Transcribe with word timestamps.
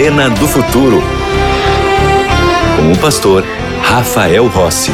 Arena 0.00 0.30
do 0.30 0.48
Futuro. 0.48 0.96
Com 2.74 2.90
o 2.90 2.98
pastor 2.98 3.44
Rafael 3.82 4.46
Rossi. 4.46 4.90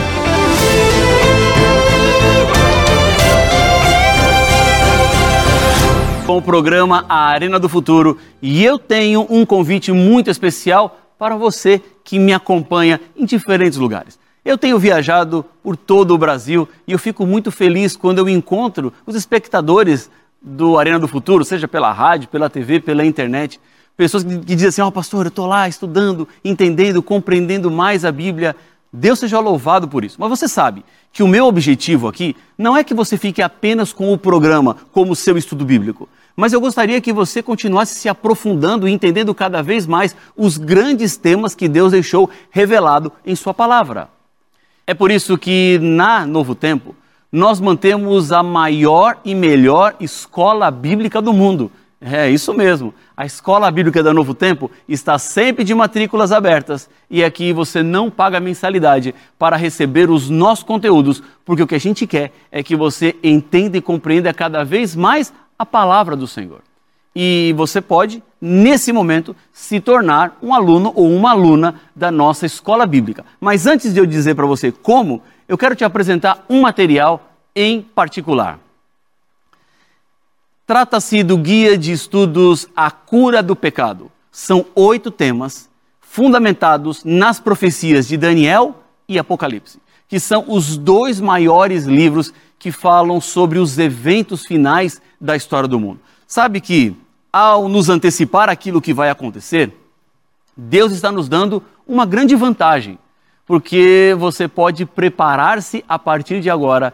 Com 6.27 6.39
o 6.39 6.43
programa 6.43 7.07
A 7.09 7.27
Arena 7.27 7.57
do 7.61 7.69
Futuro 7.69 8.19
e 8.43 8.65
eu 8.65 8.81
tenho 8.81 9.25
um 9.31 9.47
convite 9.47 9.93
muito 9.93 10.29
especial 10.29 10.99
para 11.17 11.37
você 11.37 11.81
que 12.03 12.19
me 12.19 12.33
acompanha 12.33 13.01
em 13.17 13.25
diferentes 13.25 13.79
lugares. 13.79 14.19
Eu 14.45 14.59
tenho 14.59 14.77
viajado 14.77 15.45
por 15.63 15.77
todo 15.77 16.15
o 16.15 16.19
Brasil 16.19 16.69
e 16.85 16.91
eu 16.91 16.99
fico 16.99 17.25
muito 17.25 17.53
feliz 17.53 17.97
quando 17.97 18.19
eu 18.19 18.29
encontro 18.29 18.93
os 19.07 19.15
espectadores 19.15 20.11
do 20.43 20.77
Arena 20.77 20.99
do 20.99 21.07
Futuro, 21.07 21.45
seja 21.45 21.69
pela 21.69 21.93
rádio, 21.93 22.29
pela 22.29 22.51
TV, 22.51 22.81
pela 22.81 23.07
internet. 23.07 23.61
Pessoas 23.97 24.23
que, 24.25 24.39
que 24.39 24.55
dizem 24.55 24.69
assim: 24.69 24.81
Ó, 24.83 24.89
oh, 24.89 24.93
pastor, 24.93 25.27
eu 25.27 25.31
estou 25.31 25.47
lá 25.47 25.69
estudando, 25.69 26.29
entendendo, 26.45 27.03
compreendendo 27.03 27.71
mais 27.71 28.05
a 28.05 28.13
Bíblia. 28.13 28.55
Deus 28.93 29.19
seja 29.19 29.41
louvado 29.41 29.89
por 29.89 30.05
isso. 30.05 30.17
Mas 30.19 30.29
você 30.29 30.49
sabe 30.49 30.85
que 31.13 31.23
o 31.23 31.29
meu 31.29 31.47
objetivo 31.47 32.09
aqui 32.09 32.37
não 32.57 32.77
é 32.77 32.85
que 32.85 32.95
você 32.95 33.17
fique 33.17 33.43
apenas 33.43 33.93
com 33.93 34.13
o 34.13 34.19
programa 34.19 34.77
como 34.93 35.17
seu 35.17 35.37
estudo 35.37 35.65
bíblico, 35.65 36.09
mas 36.35 36.53
eu 36.53 36.61
gostaria 36.61 37.01
que 37.01 37.13
você 37.13 37.43
continuasse 37.43 37.95
se 37.95 38.09
aprofundando 38.09 38.87
e 38.87 38.93
entendendo 38.93 39.35
cada 39.35 39.63
vez 39.63 39.87
mais 39.87 40.15
os 40.37 40.59
grandes 40.59 41.17
temas 41.17 41.55
que 41.55 41.69
Deus 41.69 41.93
deixou 41.93 42.31
revelado 42.51 43.11
em 43.25 43.35
Sua 43.35 43.55
palavra. 43.55 44.09
É 44.87 44.95
por 44.95 45.11
isso 45.11 45.37
que 45.37 45.79
na 45.81 46.25
Novo 46.27 46.55
Tempo 46.55 46.95
nós 47.33 47.61
mantemos 47.61 48.31
a 48.31 48.43
maior 48.43 49.19
e 49.25 49.35
melhor 49.35 49.97
escola 49.99 50.71
bíblica 50.71 51.21
do 51.21 51.33
mundo. 51.33 51.73
É 52.01 52.31
isso 52.31 52.55
mesmo. 52.55 52.95
A 53.17 53.25
Escola 53.25 53.71
Bíblica 53.71 54.03
da 54.03 54.13
Novo 54.13 54.35
Tempo 54.35 54.71
está 54.89 55.19
sempre 55.19 55.65
de 55.65 55.75
matrículas 55.75 56.33
abertas 56.33 56.89
e 57.09 57.25
aqui 57.25 57.53
você 57.53 57.83
não 57.83 58.11
paga 58.11 58.39
mensalidade 58.39 59.15
para 59.39 59.57
receber 59.57 60.11
os 60.11 60.29
nossos 60.29 60.65
conteúdos, 60.65 61.23
porque 61.45 61.63
o 61.63 61.67
que 61.67 61.75
a 61.75 61.81
gente 61.81 62.07
quer 62.07 62.33
é 62.53 62.63
que 62.63 62.77
você 62.77 63.17
entenda 63.23 63.79
e 63.79 63.81
compreenda 63.81 64.35
cada 64.35 64.65
vez 64.65 64.95
mais 64.95 65.33
a 65.59 65.65
palavra 65.65 66.15
do 66.15 66.27
Senhor 66.27 66.61
e 67.19 67.55
você 67.57 67.81
pode, 67.81 68.23
nesse 68.39 68.93
momento, 68.93 69.35
se 69.51 69.81
tornar 69.81 70.37
um 70.43 70.53
aluno 70.53 70.93
ou 70.95 71.11
uma 71.11 71.31
aluna 71.31 71.77
da 71.95 72.11
nossa 72.11 72.45
escola 72.45 72.85
bíblica. 72.85 73.25
Mas 73.41 73.67
antes 73.67 73.95
de 73.95 73.99
eu 73.99 74.05
dizer 74.05 74.35
para 74.35 74.45
você 74.45 74.71
como, 74.71 75.23
eu 75.49 75.57
quero 75.57 75.75
te 75.75 75.83
apresentar 75.83 76.45
um 76.47 76.61
material 76.61 77.33
em 77.55 77.81
particular. 77.81 78.59
Trata-se 80.67 81.23
do 81.23 81.39
Guia 81.39 81.79
de 81.79 81.93
Estudos 81.93 82.67
A 82.75 82.91
Cura 82.91 83.41
do 83.41 83.55
Pecado. 83.55 84.11
São 84.33 84.67
oito 84.75 85.13
temas 85.13 85.71
fundamentados 86.01 87.05
nas 87.05 87.39
profecias 87.39 88.09
de 88.09 88.17
Daniel 88.17 88.83
e 89.09 89.17
Apocalipse, 89.17 89.79
que 90.09 90.19
são 90.19 90.45
os 90.49 90.77
dois 90.77 91.21
maiores 91.21 91.85
livros 91.85 92.35
que 92.59 92.73
falam 92.73 93.21
sobre 93.21 93.61
os 93.61 93.79
eventos 93.79 94.45
finais 94.45 95.01
da 95.21 95.37
história 95.37 95.69
do 95.69 95.79
mundo. 95.79 96.01
Sabe 96.27 96.61
que 96.61 96.97
ao 97.33 97.69
nos 97.69 97.89
antecipar 97.89 98.49
aquilo 98.49 98.83
que 98.83 98.93
vai 98.93 99.09
acontecer, 99.09 99.73
Deus 100.57 100.91
está 100.91 101.13
nos 101.13 101.29
dando 101.29 101.63
uma 101.87 102.05
grande 102.05 102.35
vantagem, 102.35 102.99
porque 103.47 104.17
você 104.19 104.49
pode 104.49 104.85
preparar-se 104.85 105.85
a 105.89 105.97
partir 105.97 106.41
de 106.41 106.51
agora 106.51 106.93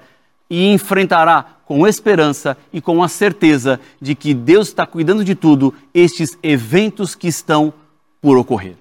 e 0.53 0.72
enfrentará 0.72 1.47
com 1.64 1.86
esperança 1.86 2.56
e 2.72 2.81
com 2.81 3.03
a 3.03 3.08
certeza 3.08 3.81
de 4.00 4.14
que 4.14 4.34
Deus 4.34 4.69
está 4.69 4.86
cuidando 4.86 5.25
de 5.25 5.34
tudo 5.34 5.72
estes 5.94 6.36
eventos 6.42 7.14
que 7.14 7.28
estão 7.28 7.72
por 8.20 8.36
ocorrer. 8.36 8.77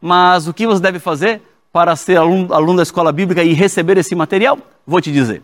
Mas 0.00 0.48
o 0.48 0.54
que 0.54 0.66
você 0.66 0.80
deve 0.80 0.98
fazer 0.98 1.42
para 1.70 1.94
ser 1.96 2.16
aluno, 2.16 2.54
aluno 2.54 2.78
da 2.78 2.82
escola 2.82 3.12
bíblica 3.12 3.44
e 3.44 3.52
receber 3.52 3.98
esse 3.98 4.14
material? 4.14 4.58
Vou 4.86 5.00
te 5.00 5.12
dizer. 5.12 5.42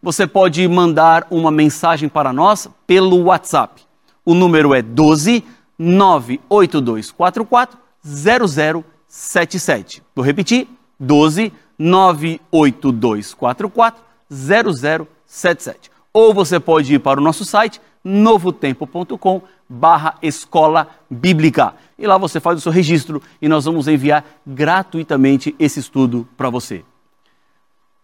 Você 0.00 0.26
pode 0.26 0.66
mandar 0.68 1.26
uma 1.30 1.50
mensagem 1.50 2.08
para 2.08 2.32
nós 2.32 2.68
pelo 2.86 3.24
WhatsApp 3.24 3.82
o 4.24 4.34
número 4.34 4.72
é 4.72 4.80
12 4.82 5.44
98244 5.78 7.78
0077. 8.04 10.02
Vou 10.14 10.24
repetir: 10.24 10.68
12 10.98 11.52
98244 11.78 14.02
0077. 14.32 15.90
Ou 16.12 16.32
você 16.32 16.58
pode 16.58 16.94
ir 16.94 16.98
para 16.98 17.20
o 17.20 17.22
nosso 17.22 17.44
site 17.44 17.80
novotempo.com 18.04 19.42
barra 19.68 20.16
escola 20.22 20.88
bíblica. 21.08 21.74
E 21.98 22.06
lá 22.06 22.18
você 22.18 22.40
faz 22.40 22.58
o 22.58 22.60
seu 22.60 22.72
registro 22.72 23.22
e 23.40 23.48
nós 23.48 23.64
vamos 23.64 23.88
enviar 23.88 24.24
gratuitamente 24.46 25.54
esse 25.58 25.80
estudo 25.80 26.28
para 26.36 26.50
você. 26.50 26.84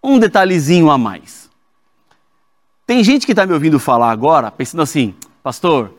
Um 0.03 0.19
detalhezinho 0.19 0.91
a 0.91 0.97
mais. 0.97 1.51
Tem 2.87 3.05
gente 3.05 3.27
que 3.27 3.33
está 3.33 3.45
me 3.45 3.53
ouvindo 3.53 3.79
falar 3.79 4.11
agora, 4.11 4.51
pensando 4.51 4.83
assim, 4.83 5.15
pastor, 5.43 5.93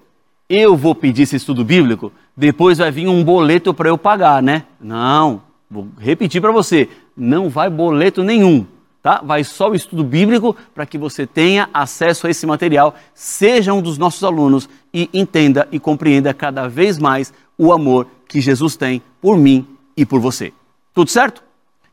eu 0.49 0.75
vou 0.75 0.95
pedir 0.95 1.23
esse 1.23 1.35
estudo 1.35 1.63
bíblico, 1.63 2.11
depois 2.35 2.79
vai 2.79 2.89
vir 2.89 3.07
um 3.07 3.23
boleto 3.23 3.73
para 3.73 3.89
eu 3.89 3.97
pagar, 3.97 4.41
né? 4.41 4.65
Não, 4.81 5.43
vou 5.69 5.87
repetir 5.99 6.41
para 6.41 6.51
você, 6.51 6.89
não 7.15 7.47
vai 7.47 7.69
boleto 7.69 8.23
nenhum, 8.23 8.65
tá? 9.01 9.21
Vai 9.23 9.43
só 9.43 9.69
o 9.69 9.75
estudo 9.75 10.03
bíblico 10.03 10.55
para 10.73 10.85
que 10.85 10.97
você 10.97 11.25
tenha 11.25 11.69
acesso 11.73 12.27
a 12.27 12.29
esse 12.29 12.45
material, 12.45 12.95
seja 13.13 13.73
um 13.73 13.81
dos 13.81 13.97
nossos 13.97 14.23
alunos 14.23 14.69
e 14.93 15.09
entenda 15.13 15.67
e 15.71 15.79
compreenda 15.79 16.33
cada 16.33 16.67
vez 16.67 16.97
mais 16.97 17.33
o 17.57 17.73
amor 17.73 18.07
que 18.27 18.41
Jesus 18.41 18.75
tem 18.75 19.01
por 19.21 19.37
mim 19.37 19.67
e 19.95 20.05
por 20.05 20.19
você. 20.19 20.53
Tudo 20.93 21.09
certo? 21.09 21.43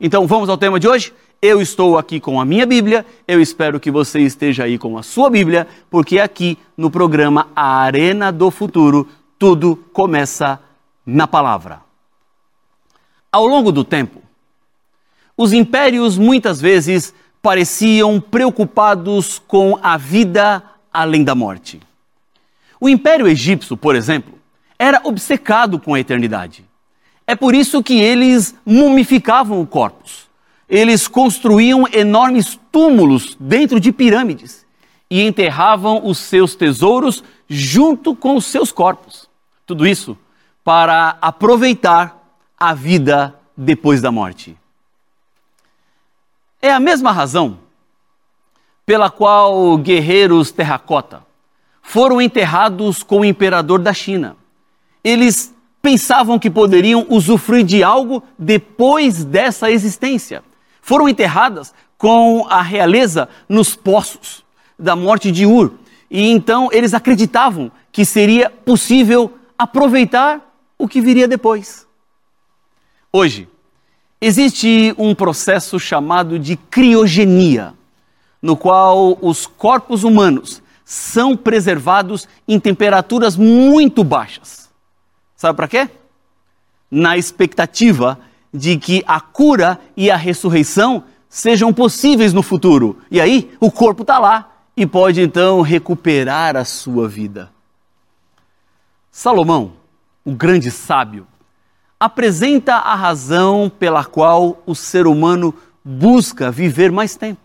Então 0.01 0.27
vamos 0.27 0.49
ao 0.49 0.59
tema 0.59 0.79
de 0.79 0.89
hoje? 0.89 1.13
Eu 1.41 1.61
estou 1.61 1.99
aqui 1.99 2.19
com 2.19 2.41
a 2.41 2.45
minha 2.45 2.65
Bíblia, 2.65 3.05
eu 3.29 3.41
espero 3.41 3.79
que 3.79 3.91
você 3.91 4.21
esteja 4.21 4.65
aí 4.65 4.79
com 4.79 4.97
a 4.97 5.03
sua 5.03 5.29
Bíblia, 5.29 5.67
porque 5.91 6.19
aqui 6.19 6.59
no 6.77 6.91
programa 6.91 7.49
A 7.55 7.81
Arena 7.81 8.33
do 8.33 8.51
Futuro, 8.51 9.07
tudo 9.39 9.77
começa 9.93 10.59
na 11.05 11.27
palavra. 11.27 11.81
Ao 13.31 13.47
longo 13.47 13.71
do 13.71 13.85
tempo, 13.85 14.23
os 15.37 15.53
impérios 15.53 16.17
muitas 16.17 16.61
vezes 16.61 17.15
pareciam 17.43 18.21
preocupados 18.21 19.41
com 19.47 19.79
a 19.83 19.97
vida 19.97 20.63
além 20.93 21.23
da 21.23 21.35
morte. 21.35 21.81
O 22.81 22.89
Império 22.89 23.27
Egípcio, 23.27 23.77
por 23.77 23.95
exemplo, 23.95 24.35
era 24.79 25.01
obcecado 25.05 25.79
com 25.79 25.95
a 25.95 26.01
eternidade. 26.01 26.65
É 27.27 27.35
por 27.35 27.55
isso 27.55 27.83
que 27.83 28.01
eles 28.01 28.55
mumificavam 28.65 29.65
corpos 29.65 30.27
eles 30.69 31.07
construíam 31.07 31.85
enormes 31.93 32.59
túmulos 32.73 33.37
dentro 33.39 33.79
de 33.79 33.93
pirâmides 33.93 34.67
e 35.09 35.23
enterravam 35.23 36.05
os 36.05 36.19
seus 36.19 36.55
tesouros 36.55 37.23
junto 37.49 38.15
com 38.15 38.37
os 38.37 38.47
seus 38.47 38.73
corpos. 38.73 39.29
Tudo 39.65 39.87
isso 39.87 40.17
para 40.65 41.17
aproveitar 41.21 42.21
a 42.59 42.75
vida 42.75 43.35
depois 43.57 44.03
da 44.03 44.11
morte. 44.11 44.57
É 46.67 46.73
a 46.73 46.81
mesma 46.81 47.13
razão 47.13 47.61
pela 48.85 49.09
qual 49.09 49.79
guerreiros 49.79 50.51
terracota 50.51 51.25
foram 51.81 52.21
enterrados 52.21 53.05
com 53.05 53.21
o 53.21 53.25
imperador 53.25 53.79
da 53.79 53.95
China. 53.95 54.37
Eles 55.05 55.55
pensavam 55.81 56.41
que 56.41 56.51
poderiam 56.51 57.07
usufruir 57.09 57.65
de 57.65 57.85
algo 57.85 58.21
depois 58.37 59.25
dessa 59.25 59.71
existência 59.71 60.43
foram 60.83 61.09
enterradas 61.09 61.73
com 61.97 62.45
a 62.49 62.63
realeza 62.63 63.29
nos 63.49 63.77
poços 63.77 64.45
da 64.77 64.97
morte 64.97 65.31
de 65.31 65.47
Ur. 65.47 65.75
E 66.11 66.29
então 66.29 66.69
eles 66.73 66.95
acreditavam 66.95 67.71
que 67.93 68.05
seria 68.05 68.51
possível 68.51 69.39
aproveitar 69.57 70.41
o 70.77 70.89
que 70.89 71.01
viria 71.01 71.29
depois. 71.29 71.87
Hoje, 73.13 73.49
existe 74.21 74.95
um 74.99 75.15
processo 75.15 75.79
chamado 75.79 76.39
de 76.39 76.57
criogenia, 76.57 77.75
no 78.41 78.57
qual 78.57 79.19
os 79.21 79.47
corpos 79.47 80.05
humanos 80.05 80.63
são 80.85 81.37
preservados 81.37 82.29
em 82.47 82.61
temperaturas 82.61 83.37
muito 83.37 84.05
baixas. 84.05 84.71
Sabe 85.35 85.57
para 85.57 85.69
quê? 85.69 85.91
Na 86.91 87.17
expectativa 87.17 88.19
de 88.53 88.79
que 88.79 89.03
a 89.07 89.21
cura 89.21 89.81
e 89.97 90.11
a 90.11 90.17
ressurreição 90.17 91.05
sejam 91.29 91.73
possíveis 91.73 92.33
no 92.33 92.43
futuro. 92.43 92.99
E 93.11 93.21
aí 93.21 93.51
o 93.61 93.71
corpo 93.71 94.03
está 94.03 94.19
lá 94.19 94.53
e 94.77 94.87
pode 94.87 95.21
então 95.21 95.61
recuperar 95.61 96.57
a 96.57 96.65
sua 96.65 97.09
vida. 97.09 97.51
Salomão, 99.11 99.73
o 100.25 100.33
grande 100.33 100.71
sábio, 100.71 101.27
apresenta 101.99 102.75
a 102.75 102.95
razão 102.95 103.71
pela 103.71 104.05
qual 104.05 104.63
o 104.67 104.75
ser 104.75 105.07
humano 105.07 105.55
busca 105.85 106.51
viver 106.51 106.93
mais 106.93 107.17
tempo. 107.17 107.41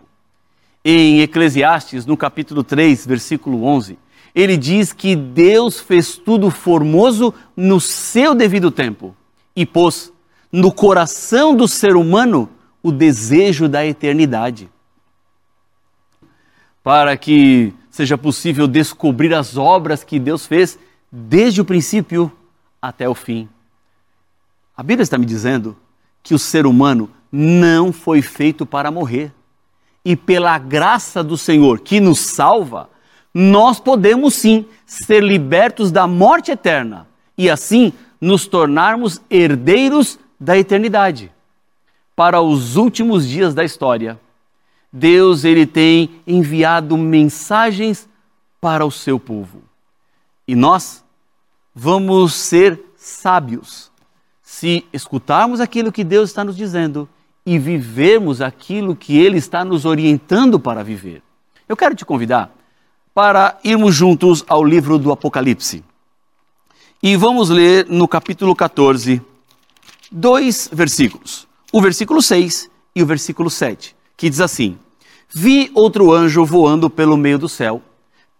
Em 0.83 1.21
Eclesiastes, 1.21 2.05
no 2.05 2.17
capítulo 2.17 2.63
3, 2.63 3.05
versículo 3.05 3.63
11, 3.63 3.97
ele 4.33 4.57
diz 4.57 4.91
que 4.91 5.15
Deus 5.15 5.79
fez 5.79 6.17
tudo 6.17 6.49
formoso 6.49 7.33
no 7.55 7.79
seu 7.79 8.33
devido 8.33 8.71
tempo 8.71 9.15
e 9.55 9.65
pôs 9.65 10.11
no 10.51 10.71
coração 10.71 11.55
do 11.55 11.67
ser 11.67 11.95
humano 11.95 12.49
o 12.81 12.91
desejo 12.91 13.69
da 13.69 13.85
eternidade. 13.85 14.69
Para 16.83 17.15
que 17.15 17.73
seja 17.89 18.17
possível 18.17 18.67
descobrir 18.67 19.33
as 19.33 19.55
obras 19.55 20.03
que 20.03 20.19
Deus 20.19 20.45
fez 20.45 20.79
desde 21.11 21.61
o 21.61 21.65
princípio 21.65 22.31
até 22.81 23.07
o 23.07 23.13
fim. 23.13 23.47
A 24.81 24.83
Bíblia 24.83 25.03
está 25.03 25.15
me 25.15 25.27
dizendo 25.27 25.77
que 26.23 26.33
o 26.33 26.39
ser 26.39 26.65
humano 26.65 27.07
não 27.31 27.93
foi 27.93 28.19
feito 28.19 28.65
para 28.65 28.89
morrer. 28.89 29.31
E 30.03 30.15
pela 30.15 30.57
graça 30.57 31.23
do 31.23 31.37
Senhor 31.37 31.81
que 31.81 31.99
nos 31.99 32.19
salva, 32.19 32.89
nós 33.31 33.79
podemos 33.79 34.33
sim 34.33 34.65
ser 34.87 35.23
libertos 35.23 35.91
da 35.91 36.07
morte 36.07 36.49
eterna 36.49 37.07
e 37.37 37.47
assim 37.47 37.93
nos 38.19 38.47
tornarmos 38.47 39.21
herdeiros 39.29 40.17
da 40.39 40.57
eternidade. 40.57 41.31
Para 42.15 42.41
os 42.41 42.75
últimos 42.75 43.27
dias 43.27 43.53
da 43.53 43.63
história, 43.63 44.19
Deus 44.91 45.45
ele 45.45 45.67
tem 45.67 46.09
enviado 46.25 46.97
mensagens 46.97 48.09
para 48.59 48.83
o 48.83 48.89
seu 48.89 49.19
povo. 49.19 49.61
E 50.47 50.55
nós 50.55 51.05
vamos 51.75 52.33
ser 52.33 52.83
sábios 52.95 53.90
se 54.51 54.85
escutarmos 54.91 55.61
aquilo 55.61 55.93
que 55.93 56.03
Deus 56.03 56.29
está 56.29 56.43
nos 56.43 56.57
dizendo 56.57 57.07
e 57.45 57.57
vivermos 57.57 58.41
aquilo 58.41 58.97
que 58.97 59.17
Ele 59.17 59.37
está 59.37 59.63
nos 59.63 59.85
orientando 59.85 60.59
para 60.59 60.83
viver. 60.83 61.23
Eu 61.69 61.77
quero 61.77 61.95
te 61.95 62.03
convidar 62.03 62.53
para 63.13 63.57
irmos 63.63 63.95
juntos 63.95 64.43
ao 64.49 64.61
livro 64.61 64.99
do 64.99 65.09
Apocalipse. 65.09 65.81
E 67.01 67.15
vamos 67.15 67.49
ler 67.49 67.87
no 67.87 68.09
capítulo 68.09 68.53
14, 68.53 69.21
dois 70.11 70.69
versículos. 70.71 71.47
O 71.71 71.81
versículo 71.81 72.21
6 72.21 72.69
e 72.93 73.01
o 73.01 73.05
versículo 73.05 73.49
7, 73.49 73.95
que 74.17 74.29
diz 74.29 74.41
assim: 74.41 74.77
Vi 75.29 75.71
outro 75.73 76.11
anjo 76.11 76.43
voando 76.43 76.89
pelo 76.89 77.15
meio 77.15 77.39
do 77.39 77.47
céu, 77.47 77.81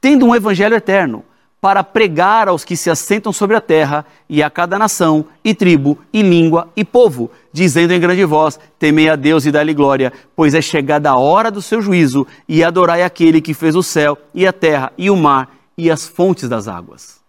tendo 0.02 0.26
um 0.26 0.36
evangelho 0.36 0.76
eterno 0.76 1.24
para 1.62 1.84
pregar 1.84 2.48
aos 2.48 2.66
que 2.66 2.76
se 2.76 2.90
assentam 2.90 3.32
sobre 3.32 3.56
a 3.56 3.62
terra 3.62 4.04
e 4.28 4.42
a 4.42 4.50
cada 4.50 4.80
nação, 4.80 5.24
e 5.44 5.54
tribo, 5.54 6.00
e 6.12 6.24
língua, 6.24 6.68
e 6.76 6.84
povo, 6.84 7.30
dizendo 7.54 7.94
em 7.94 8.00
grande 8.00 8.26
voz: 8.26 8.60
Temei 8.80 9.08
a 9.08 9.16
Deus 9.16 9.46
e 9.46 9.52
dá-lhe 9.52 9.74
glória, 9.74 10.12
pois 10.36 10.56
é 10.56 10.62
chegada 10.62 11.12
a 11.12 11.18
hora 11.18 11.52
do 11.52 11.62
seu 11.62 11.80
juízo, 11.80 12.26
e 12.50 12.64
adorai 12.64 13.04
aquele 13.04 13.40
que 13.40 13.54
fez 13.54 13.76
o 13.76 13.84
céu, 13.84 14.18
e 14.34 14.48
a 14.48 14.52
terra, 14.52 14.92
e 14.98 15.12
o 15.12 15.16
mar, 15.16 15.56
e 15.78 15.92
as 15.92 16.08
fontes 16.08 16.50
das 16.50 16.68
águas. 16.68 17.22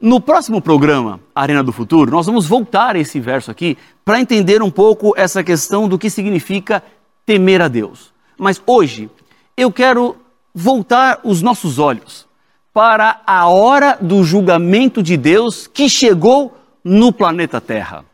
No 0.00 0.20
próximo 0.20 0.60
programa, 0.60 1.20
Arena 1.32 1.62
do 1.62 1.72
Futuro, 1.72 2.10
nós 2.10 2.26
vamos 2.26 2.46
voltar 2.46 2.96
a 2.96 2.98
esse 2.98 3.20
verso 3.20 3.50
aqui 3.50 3.78
para 4.04 4.18
entender 4.18 4.60
um 4.60 4.70
pouco 4.70 5.12
essa 5.16 5.44
questão 5.44 5.86
do 5.86 5.98
que 5.98 6.10
significa 6.10 6.82
temer 7.24 7.60
a 7.62 7.68
Deus. 7.68 8.12
Mas 8.36 8.60
hoje 8.66 9.10
eu 9.56 9.70
quero 9.70 10.16
voltar 10.54 11.20
os 11.22 11.42
nossos 11.42 11.78
olhos 11.78 12.29
para 12.72 13.20
a 13.26 13.48
hora 13.48 13.98
do 14.00 14.22
julgamento 14.22 15.02
de 15.02 15.16
Deus 15.16 15.66
que 15.66 15.88
chegou 15.88 16.56
no 16.84 17.12
planeta 17.12 17.60
Terra. 17.60 18.04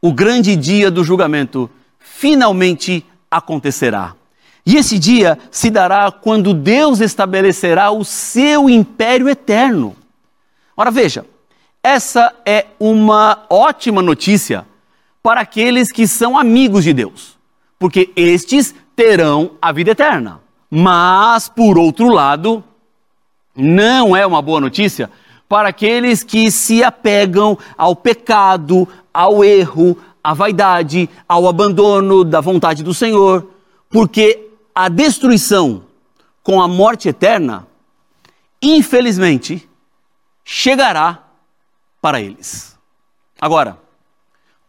O 0.00 0.12
grande 0.12 0.56
dia 0.56 0.90
do 0.90 1.04
julgamento 1.04 1.70
finalmente 1.98 3.04
acontecerá. 3.30 4.14
E 4.64 4.76
esse 4.76 4.98
dia 4.98 5.38
se 5.50 5.70
dará 5.70 6.10
quando 6.10 6.52
Deus 6.52 7.00
estabelecerá 7.00 7.90
o 7.90 8.04
seu 8.04 8.68
império 8.68 9.28
eterno. 9.28 9.96
Ora, 10.76 10.90
veja, 10.90 11.24
essa 11.82 12.34
é 12.44 12.66
uma 12.78 13.46
ótima 13.48 14.02
notícia 14.02 14.66
para 15.22 15.40
aqueles 15.40 15.90
que 15.90 16.06
são 16.06 16.38
amigos 16.38 16.84
de 16.84 16.92
Deus, 16.92 17.38
porque 17.78 18.10
estes 18.14 18.74
terão 18.94 19.52
a 19.60 19.72
vida 19.72 19.92
eterna. 19.92 20.40
Mas, 20.70 21.48
por 21.48 21.78
outro 21.78 22.08
lado, 22.08 22.62
não 23.54 24.16
é 24.16 24.26
uma 24.26 24.40
boa 24.40 24.60
notícia 24.60 25.10
para 25.48 25.70
aqueles 25.70 26.22
que 26.22 26.50
se 26.50 26.82
apegam 26.84 27.58
ao 27.76 27.96
pecado, 27.96 28.88
ao 29.12 29.42
erro, 29.42 29.98
à 30.22 30.32
vaidade, 30.32 31.10
ao 31.28 31.48
abandono 31.48 32.24
da 32.24 32.40
vontade 32.40 32.82
do 32.82 32.94
Senhor, 32.94 33.50
porque 33.88 34.48
a 34.74 34.88
destruição 34.88 35.82
com 36.42 36.60
a 36.62 36.68
morte 36.68 37.08
eterna, 37.08 37.66
infelizmente, 38.62 39.68
chegará 40.44 41.24
para 42.00 42.20
eles. 42.20 42.78
Agora, 43.40 43.78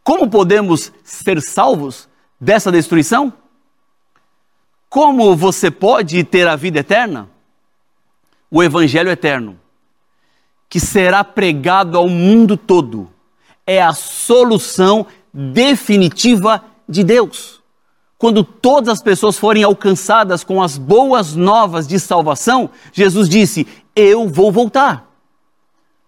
como 0.04 0.30
podemos 0.30 0.92
ser 1.04 1.42
salvos 1.42 2.10
dessa 2.40 2.72
destruição? 2.72 3.32
Como 4.90 5.36
você 5.36 5.70
pode 5.72 6.24
ter 6.24 6.48
a 6.48 6.56
vida 6.56 6.80
eterna? 6.80 7.30
O 8.52 8.62
Evangelho 8.62 9.10
eterno, 9.10 9.58
que 10.70 10.80
será 10.80 11.24
pregado 11.24 11.98
ao 11.98 12.10
mundo 12.10 12.58
todo, 12.58 13.10
é 13.66 13.82
a 13.82 13.94
solução 13.94 15.08
definitiva 15.34 16.64
de 16.88 17.04
Deus. 17.04 17.62
Quando 18.18 18.44
todas 18.44 18.90
as 18.90 19.02
pessoas 19.02 19.38
forem 19.38 19.64
alcançadas 19.64 20.44
com 20.44 20.62
as 20.62 20.78
boas 20.78 21.34
novas 21.34 21.88
de 21.88 22.00
salvação, 22.00 22.70
Jesus 22.92 23.30
disse: 23.30 23.66
Eu 23.96 24.28
vou 24.28 24.52
voltar. 24.52 25.10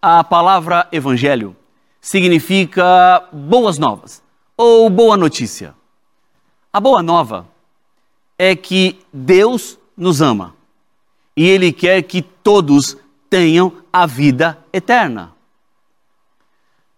A 0.02 0.24
palavra 0.24 0.88
evangelho 0.92 1.56
significa 2.02 3.26
boas 3.32 3.78
novas 3.78 4.22
ou 4.58 4.90
boa 4.90 5.16
notícia. 5.16 5.74
A 6.72 6.80
boa 6.80 7.02
nova 7.02 7.48
é 8.38 8.56
que 8.56 9.00
Deus 9.12 9.80
nos 9.96 10.22
ama 10.22 10.54
e 11.36 11.48
Ele 11.48 11.72
quer 11.72 12.02
que 12.04 12.22
todos 12.44 12.98
tenham 13.30 13.74
a 13.92 14.06
vida 14.06 14.60
eterna. 14.72 15.32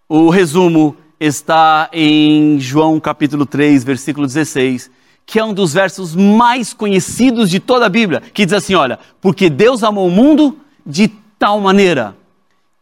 O 0.10 0.30
resumo 0.30 0.98
está 1.20 1.90
em 1.94 2.60
João 2.60 3.00
capítulo 3.00 3.46
3, 3.46 3.84
versículo 3.84 4.28
16, 4.28 4.92
que 5.26 5.40
é 5.40 5.46
um 5.46 5.54
dos 5.54 5.74
versos 5.74 6.16
mais 6.16 6.74
conhecidos 6.74 7.50
de 7.50 7.60
toda 7.60 7.86
a 7.86 7.90
Bíblia, 7.90 8.22
que 8.34 8.46
diz 8.46 8.54
assim: 8.54 8.76
Olha, 8.76 9.00
porque 9.22 9.50
Deus 9.50 9.84
amou 9.84 10.08
o 10.08 10.12
mundo 10.12 10.60
de 10.86 11.08
tal 11.40 11.60
maneira 11.62 12.16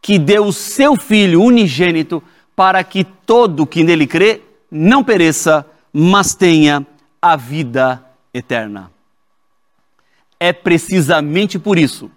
que 0.02 0.18
deu 0.18 0.46
o 0.46 0.52
seu 0.52 0.96
Filho 0.96 1.42
unigênito 1.42 2.22
para 2.54 2.84
que 2.84 3.04
todo 3.04 3.66
que 3.66 3.82
nele 3.82 4.06
crê 4.06 4.42
não 4.70 5.02
pereça, 5.02 5.66
mas 5.92 6.34
tenha 6.34 6.86
a 7.22 7.36
vida 7.36 8.04
eterna. 8.34 8.90
É 10.38 10.52
precisamente 10.52 11.58
por 11.58 11.78
isso 11.78 12.10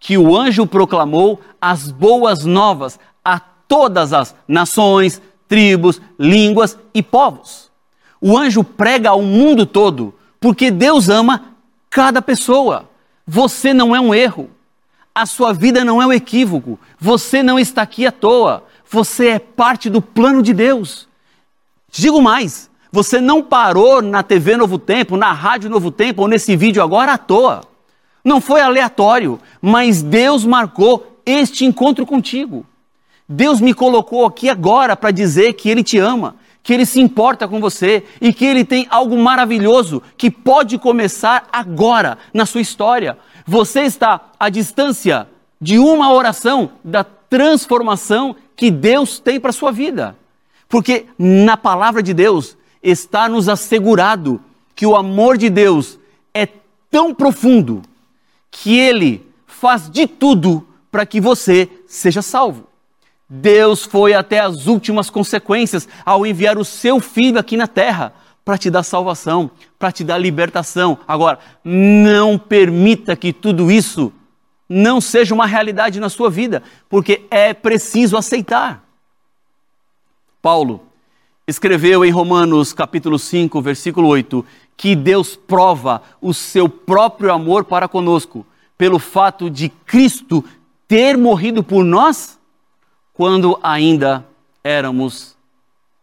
que 0.00 0.16
o 0.16 0.36
anjo 0.36 0.66
proclamou 0.66 1.40
as 1.60 1.90
boas 1.90 2.44
novas 2.44 2.98
a 3.24 3.38
todas 3.38 4.12
as 4.12 4.34
nações, 4.46 5.20
tribos, 5.46 6.00
línguas 6.18 6.78
e 6.94 7.02
povos. 7.02 7.70
O 8.20 8.36
anjo 8.36 8.62
prega 8.62 9.10
ao 9.10 9.22
mundo 9.22 9.66
todo 9.66 10.14
porque 10.40 10.70
Deus 10.70 11.08
ama 11.08 11.54
cada 11.90 12.22
pessoa. 12.22 12.88
Você 13.26 13.74
não 13.74 13.94
é 13.94 14.00
um 14.00 14.14
erro. 14.14 14.50
A 15.14 15.26
sua 15.26 15.52
vida 15.52 15.84
não 15.84 16.00
é 16.00 16.06
um 16.06 16.12
equívoco. 16.12 16.78
Você 16.98 17.42
não 17.42 17.58
está 17.58 17.82
aqui 17.82 18.06
à 18.06 18.12
toa. 18.12 18.64
Você 18.88 19.28
é 19.30 19.38
parte 19.38 19.90
do 19.90 20.00
plano 20.00 20.42
de 20.42 20.54
Deus. 20.54 21.08
Digo 21.90 22.22
mais, 22.22 22.70
você 22.90 23.20
não 23.20 23.42
parou 23.42 24.00
na 24.00 24.22
TV 24.22 24.56
Novo 24.56 24.78
Tempo, 24.78 25.16
na 25.16 25.32
Rádio 25.32 25.68
Novo 25.68 25.90
Tempo 25.90 26.22
ou 26.22 26.28
nesse 26.28 26.56
vídeo 26.56 26.82
agora 26.82 27.12
à 27.12 27.18
toa. 27.18 27.62
Não 28.28 28.42
foi 28.42 28.60
aleatório, 28.60 29.40
mas 29.58 30.02
Deus 30.02 30.44
marcou 30.44 31.18
este 31.24 31.64
encontro 31.64 32.04
contigo. 32.04 32.66
Deus 33.26 33.58
me 33.58 33.72
colocou 33.72 34.26
aqui 34.26 34.50
agora 34.50 34.94
para 34.94 35.10
dizer 35.10 35.54
que 35.54 35.70
Ele 35.70 35.82
te 35.82 35.96
ama, 35.96 36.36
que 36.62 36.74
Ele 36.74 36.84
se 36.84 37.00
importa 37.00 37.48
com 37.48 37.58
você 37.58 38.04
e 38.20 38.30
que 38.30 38.44
Ele 38.44 38.66
tem 38.66 38.86
algo 38.90 39.16
maravilhoso 39.16 40.02
que 40.14 40.30
pode 40.30 40.76
começar 40.76 41.48
agora 41.50 42.18
na 42.34 42.44
sua 42.44 42.60
história. 42.60 43.16
Você 43.46 43.84
está 43.84 44.20
à 44.38 44.50
distância 44.50 45.26
de 45.58 45.78
uma 45.78 46.12
oração 46.12 46.72
da 46.84 47.04
transformação 47.04 48.36
que 48.54 48.70
Deus 48.70 49.18
tem 49.18 49.40
para 49.40 49.48
a 49.48 49.54
sua 49.54 49.72
vida. 49.72 50.14
Porque 50.68 51.06
na 51.18 51.56
palavra 51.56 52.02
de 52.02 52.12
Deus 52.12 52.58
está 52.82 53.26
nos 53.26 53.48
assegurado 53.48 54.38
que 54.76 54.84
o 54.84 54.94
amor 54.94 55.38
de 55.38 55.48
Deus 55.48 55.98
é 56.34 56.46
tão 56.90 57.14
profundo 57.14 57.80
que 58.50 58.78
Ele 58.78 59.26
faz 59.46 59.90
de 59.90 60.06
tudo 60.06 60.66
para 60.90 61.06
que 61.06 61.20
você 61.20 61.68
seja 61.86 62.22
salvo. 62.22 62.66
Deus 63.28 63.84
foi 63.84 64.14
até 64.14 64.40
as 64.40 64.66
últimas 64.66 65.10
consequências 65.10 65.86
ao 66.04 66.26
enviar 66.26 66.56
o 66.56 66.64
seu 66.64 66.98
filho 66.98 67.38
aqui 67.38 67.56
na 67.56 67.66
terra 67.66 68.14
para 68.44 68.56
te 68.56 68.70
dar 68.70 68.82
salvação, 68.82 69.50
para 69.78 69.92
te 69.92 70.02
dar 70.02 70.16
libertação. 70.16 70.98
Agora, 71.06 71.38
não 71.62 72.38
permita 72.38 73.14
que 73.14 73.32
tudo 73.32 73.70
isso 73.70 74.10
não 74.66 75.00
seja 75.00 75.34
uma 75.34 75.46
realidade 75.46 76.00
na 76.00 76.08
sua 76.08 76.30
vida, 76.30 76.62
porque 76.88 77.26
é 77.30 77.52
preciso 77.52 78.16
aceitar. 78.16 78.82
Paulo 80.40 80.87
escreveu 81.48 82.04
em 82.04 82.10
Romanos 82.10 82.74
capítulo 82.74 83.18
5, 83.18 83.62
versículo 83.62 84.06
8, 84.08 84.44
que 84.76 84.94
Deus 84.94 85.34
prova 85.34 86.02
o 86.20 86.34
seu 86.34 86.68
próprio 86.68 87.32
amor 87.32 87.64
para 87.64 87.88
conosco, 87.88 88.46
pelo 88.76 88.98
fato 88.98 89.48
de 89.48 89.70
Cristo 89.70 90.44
ter 90.86 91.16
morrido 91.16 91.64
por 91.64 91.82
nós 91.82 92.38
quando 93.14 93.58
ainda 93.62 94.26
éramos 94.62 95.38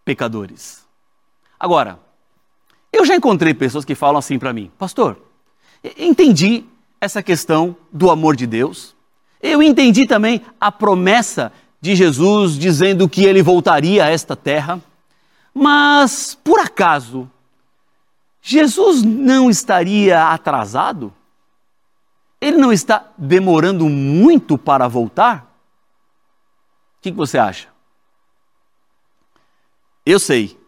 pecadores. 0.03 0.83
Agora, 1.59 1.99
eu 2.91 3.05
já 3.05 3.15
encontrei 3.15 3.53
pessoas 3.53 3.85
que 3.85 3.93
falam 3.93 4.17
assim 4.17 4.39
para 4.39 4.51
mim, 4.51 4.71
pastor, 4.79 5.15
entendi 5.95 6.65
essa 6.99 7.21
questão 7.21 7.77
do 7.93 8.09
amor 8.09 8.35
de 8.35 8.47
Deus, 8.47 8.95
eu 9.43 9.61
entendi 9.61 10.07
também 10.07 10.41
a 10.59 10.71
promessa 10.71 11.53
de 11.79 11.95
Jesus 11.95 12.57
dizendo 12.57 13.07
que 13.07 13.25
ele 13.25 13.43
voltaria 13.43 14.05
a 14.05 14.09
esta 14.09 14.35
terra, 14.35 14.81
mas 15.55 16.35
por 16.43 16.59
acaso 16.59 17.31
Jesus 18.41 19.01
não 19.01 19.49
estaria 19.49 20.27
atrasado? 20.27 21.11
Ele 22.39 22.57
não 22.57 22.71
está 22.71 23.11
demorando 23.17 23.89
muito 23.89 24.57
para 24.57 24.87
voltar? 24.87 25.51
O 26.99 27.01
que, 27.01 27.11
você 27.11 27.39
acha? 27.39 27.69
Eu 30.05 30.19
sei 30.19 30.59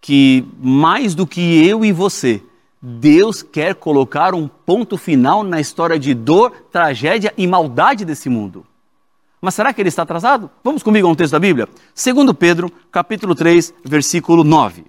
que 0.00 0.46
mais 0.60 1.14
do 1.14 1.26
que 1.26 1.66
eu 1.66 1.84
e 1.84 1.92
você, 1.92 2.42
Deus 2.82 3.42
quer 3.42 3.74
colocar 3.76 4.34
um 4.34 4.46
ponto 4.46 4.98
final 4.98 5.42
na 5.42 5.58
história 5.58 5.98
de 5.98 6.12
dor, 6.12 6.50
tragédia 6.70 7.32
e 7.36 7.46
maldade 7.46 8.04
desse 8.04 8.28
mundo. 8.28 8.66
Mas 9.40 9.54
será 9.54 9.72
que 9.72 9.82
ele 9.82 9.88
está 9.88 10.02
atrasado? 10.02 10.50
Vamos 10.64 10.82
comigo 10.82 11.06
a 11.06 11.10
um 11.10 11.14
texto 11.14 11.32
da 11.32 11.38
Bíblia? 11.38 11.68
Segundo 11.94 12.32
Pedro, 12.32 12.72
capítulo 12.90 13.34
3, 13.34 13.72
versículo 13.84 14.42
9. 14.42 14.84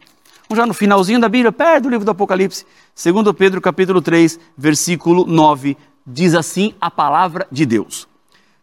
Vamos 0.49 0.61
já 0.61 0.65
no 0.65 0.73
finalzinho 0.73 1.19
da 1.19 1.27
Bíblia, 1.27 1.51
perto 1.51 1.83
do 1.83 1.89
livro 1.89 2.05
do 2.05 2.11
Apocalipse. 2.11 2.65
Segundo 2.95 3.33
Pedro, 3.33 3.59
capítulo 3.59 4.01
3, 4.01 4.39
versículo 4.57 5.25
9, 5.25 5.75
diz 6.05 6.33
assim 6.33 6.73
a 6.79 6.89
palavra 6.89 7.45
de 7.51 7.65
Deus. 7.65 8.07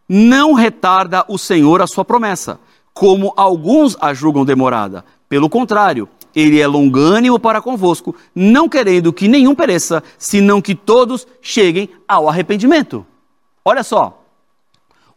Não 0.09 0.55
retarda 0.55 1.25
o 1.29 1.37
Senhor 1.37 1.83
a 1.83 1.87
sua 1.87 2.05
promessa, 2.05 2.59
como 2.95 3.35
alguns 3.37 3.97
a 4.01 4.15
julgam 4.15 4.45
demorada. 4.45 5.05
Pelo 5.29 5.51
contrário, 5.51 6.09
ele 6.35 6.61
é 6.61 6.67
longânimo 6.67 7.39
para 7.39 7.61
convosco, 7.61 8.17
não 8.35 8.69
querendo 8.69 9.13
que 9.13 9.29
nenhum 9.29 9.55
pereça, 9.55 10.03
senão 10.17 10.63
que 10.63 10.75
todos 10.75 11.27
cheguem 11.43 11.91
ao 12.09 12.29
arrependimento. 12.29 13.07
Olha 13.63 13.83
só, 13.83 14.24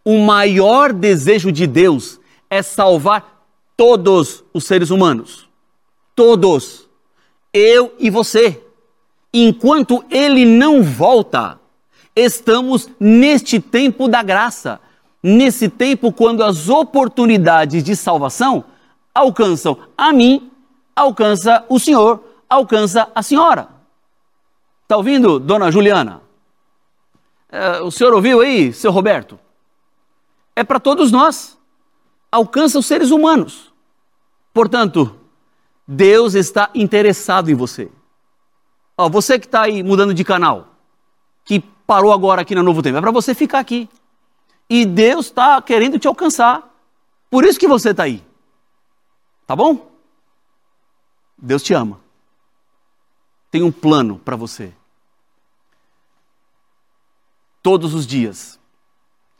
o 0.07 0.19
maior 0.19 0.93
desejo 0.93 1.51
de 1.51 1.67
Deus 1.67 2.17
é 2.49 2.63
salvar 2.63 3.45
todos 3.75 4.41
os 4.53 4.63
seres 4.63 4.89
humanos. 4.89 5.49
Todos. 6.15 6.87
Eu 7.51 7.93
e 7.99 8.09
você. 8.09 8.63
Enquanto 9.33 10.05
ele 10.09 10.45
não 10.45 10.81
volta, 10.81 11.59
estamos 12.15 12.89
neste 12.97 13.59
tempo 13.59 14.07
da 14.07 14.23
graça. 14.23 14.79
Nesse 15.21 15.67
tempo 15.67 16.13
quando 16.13 16.41
as 16.41 16.69
oportunidades 16.69 17.83
de 17.83 17.93
salvação 17.93 18.63
alcançam 19.13 19.77
a 19.97 20.13
mim 20.13 20.49
alcança 20.95 21.65
o 21.67 21.77
senhor, 21.77 22.23
alcança 22.49 23.11
a 23.13 23.21
senhora. 23.21 23.67
Está 24.83 24.95
ouvindo, 24.95 25.37
dona 25.37 25.69
Juliana? 25.69 26.21
É, 27.51 27.81
o 27.81 27.91
senhor 27.91 28.13
ouviu 28.13 28.39
aí, 28.39 28.71
seu 28.71 28.89
Roberto? 28.89 29.37
É 30.57 30.63
para 30.63 30.79
todos 30.79 31.11
nós. 31.11 31.55
Alcança 32.31 32.79
os 32.79 32.87
seres 32.87 33.11
humanos. 33.11 33.71
Portanto, 34.51 35.15
Deus 35.87 36.33
está 36.33 36.71
interessado 36.73 37.51
em 37.51 37.53
você. 37.53 37.91
Ó, 38.97 39.07
você 39.07 39.37
que 39.37 39.45
está 39.45 39.61
aí 39.61 39.83
mudando 39.83 40.15
de 40.15 40.23
canal, 40.23 40.73
que 41.45 41.59
parou 41.59 42.11
agora 42.11 42.41
aqui 42.41 42.55
no 42.55 42.63
Novo 42.63 42.81
Tempo, 42.81 42.97
é 42.97 43.01
para 43.01 43.11
você 43.11 43.35
ficar 43.35 43.59
aqui. 43.59 43.87
E 44.67 44.83
Deus 44.83 45.27
está 45.27 45.61
querendo 45.61 45.99
te 45.99 46.07
alcançar. 46.07 46.67
Por 47.29 47.45
isso 47.45 47.59
que 47.59 47.67
você 47.67 47.91
está 47.91 48.01
aí. 48.01 48.25
Tá 49.45 49.55
bom? 49.55 49.91
Deus 51.37 51.61
te 51.61 51.75
ama. 51.75 52.01
Tem 53.51 53.61
um 53.61 53.71
plano 53.71 54.17
para 54.25 54.35
você. 54.35 54.73
Todos 57.61 57.93
os 57.93 58.07
dias, 58.07 58.59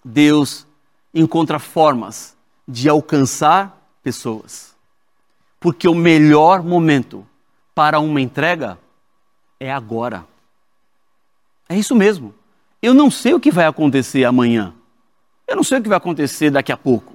Deus 0.05 0.66
encontra 1.21 1.59
formas 1.59 2.35
de 2.67 2.89
alcançar 2.89 3.89
pessoas. 4.03 4.75
Porque 5.59 5.87
o 5.87 5.95
melhor 5.95 6.63
momento 6.63 7.25
para 7.73 7.99
uma 7.99 8.21
entrega 8.21 8.77
é 9.59 9.71
agora. 9.71 10.25
É 11.67 11.75
isso 11.77 11.95
mesmo. 11.95 12.33
Eu 12.81 12.93
não 12.93 13.09
sei 13.09 13.33
o 13.33 13.39
que 13.39 13.51
vai 13.51 13.65
acontecer 13.65 14.23
amanhã. 14.23 14.73
Eu 15.47 15.55
não 15.55 15.63
sei 15.63 15.79
o 15.79 15.81
que 15.81 15.89
vai 15.89 15.97
acontecer 15.97 16.51
daqui 16.51 16.71
a 16.71 16.77
pouco. 16.77 17.13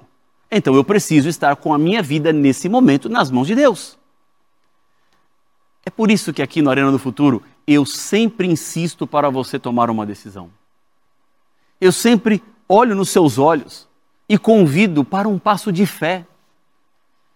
Então 0.51 0.75
eu 0.75 0.83
preciso 0.83 1.29
estar 1.29 1.55
com 1.55 1.73
a 1.73 1.77
minha 1.77 2.01
vida 2.01 2.33
nesse 2.33 2.67
momento 2.67 3.09
nas 3.09 3.31
mãos 3.31 3.47
de 3.47 3.55
Deus. 3.55 3.97
É 5.85 5.89
por 5.89 6.11
isso 6.11 6.33
que 6.33 6.41
aqui 6.41 6.61
no 6.61 6.69
Arena 6.69 6.91
do 6.91 6.99
Futuro 6.99 7.41
eu 7.65 7.85
sempre 7.85 8.47
insisto 8.47 9.07
para 9.07 9.29
você 9.29 9.57
tomar 9.57 9.89
uma 9.89 10.05
decisão. 10.05 10.49
Eu 11.79 11.91
sempre 11.91 12.43
olho 12.67 12.95
nos 12.95 13.09
seus 13.09 13.37
olhos 13.37 13.87
e 14.27 14.37
convido 14.37 15.03
para 15.03 15.27
um 15.27 15.37
passo 15.37 15.71
de 15.71 15.85
fé. 15.85 16.25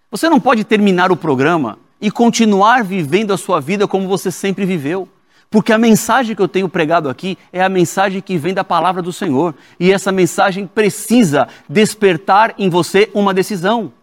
Você 0.10 0.30
não 0.30 0.40
pode 0.40 0.64
terminar 0.64 1.12
o 1.12 1.18
programa 1.18 1.78
e 2.00 2.10
continuar 2.10 2.84
vivendo 2.84 3.34
a 3.34 3.38
sua 3.38 3.60
vida 3.60 3.88
como 3.88 4.08
você 4.08 4.32
sempre 4.32 4.66
viveu. 4.66 5.08
Porque 5.50 5.72
a 5.72 5.78
mensagem 5.78 6.36
que 6.36 6.42
eu 6.42 6.48
tenho 6.48 6.68
pregado 6.68 7.10
aqui 7.10 7.38
é 7.54 7.64
a 7.64 7.70
mensagem 7.70 8.22
que 8.22 8.38
vem 8.38 8.54
da 8.54 8.64
palavra 8.64 9.02
do 9.02 9.14
Senhor. 9.14 9.56
E 9.80 9.92
essa 9.92 10.12
mensagem 10.12 10.68
precisa 10.68 11.48
despertar 11.70 12.54
em 12.58 12.70
você 12.70 13.10
uma 13.14 13.34
decisão. 13.34 13.94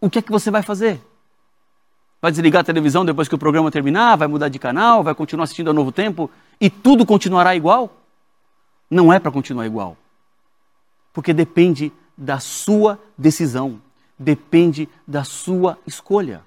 O 0.00 0.10
que 0.10 0.18
é 0.18 0.22
que 0.22 0.30
você 0.30 0.50
vai 0.50 0.62
fazer? 0.62 1.00
vai 2.24 2.32
desligar 2.32 2.62
a 2.62 2.64
televisão 2.64 3.04
depois 3.04 3.28
que 3.28 3.34
o 3.34 3.38
programa 3.38 3.70
terminar, 3.70 4.16
vai 4.16 4.26
mudar 4.26 4.48
de 4.48 4.58
canal, 4.58 5.02
vai 5.02 5.14
continuar 5.14 5.44
assistindo 5.44 5.68
a 5.68 5.74
Novo 5.74 5.92
Tempo 5.92 6.30
e 6.58 6.70
tudo 6.70 7.04
continuará 7.04 7.54
igual? 7.54 7.98
Não 8.90 9.12
é 9.12 9.18
para 9.18 9.30
continuar 9.30 9.66
igual. 9.66 9.94
Porque 11.14 11.32
depende 11.32 11.90
da 12.14 12.38
sua 12.38 13.00
decisão, 13.16 13.80
depende 14.18 14.86
da 15.08 15.24
sua 15.24 15.78
escolha. 15.86 16.42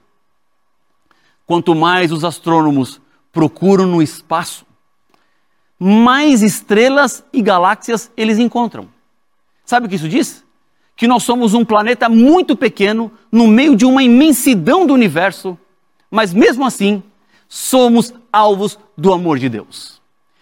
Quanto 1.47 1.73
mais 1.73 2.11
os 2.11 2.23
astrônomos 2.23 3.01
procuram 3.31 3.87
no 3.87 3.99
espaço, 3.99 4.63
mais 5.79 6.43
estrelas 6.43 7.23
e 7.33 7.41
galáxias 7.41 8.11
eles 8.15 8.37
encontram. 8.37 8.87
Sabe 9.65 9.87
o 9.87 9.89
que 9.89 9.95
isso 9.95 10.07
diz? 10.07 10.43
Que 10.95 11.07
nós 11.07 11.23
somos 11.23 11.55
um 11.55 11.65
planeta 11.65 12.07
muito 12.07 12.55
pequeno 12.55 13.11
no 13.31 13.47
meio 13.47 13.75
de 13.75 13.85
uma 13.85 14.03
imensidão 14.03 14.85
do 14.85 14.93
universo 14.93 15.57
mas 16.09 16.33
mesmo 16.33 16.65
assim, 16.65 17.03
somos 17.47 18.13
alvos 18.31 18.79
do 18.97 19.13
amor 19.13 19.37
de 19.39 19.49
Deus. 19.49 20.01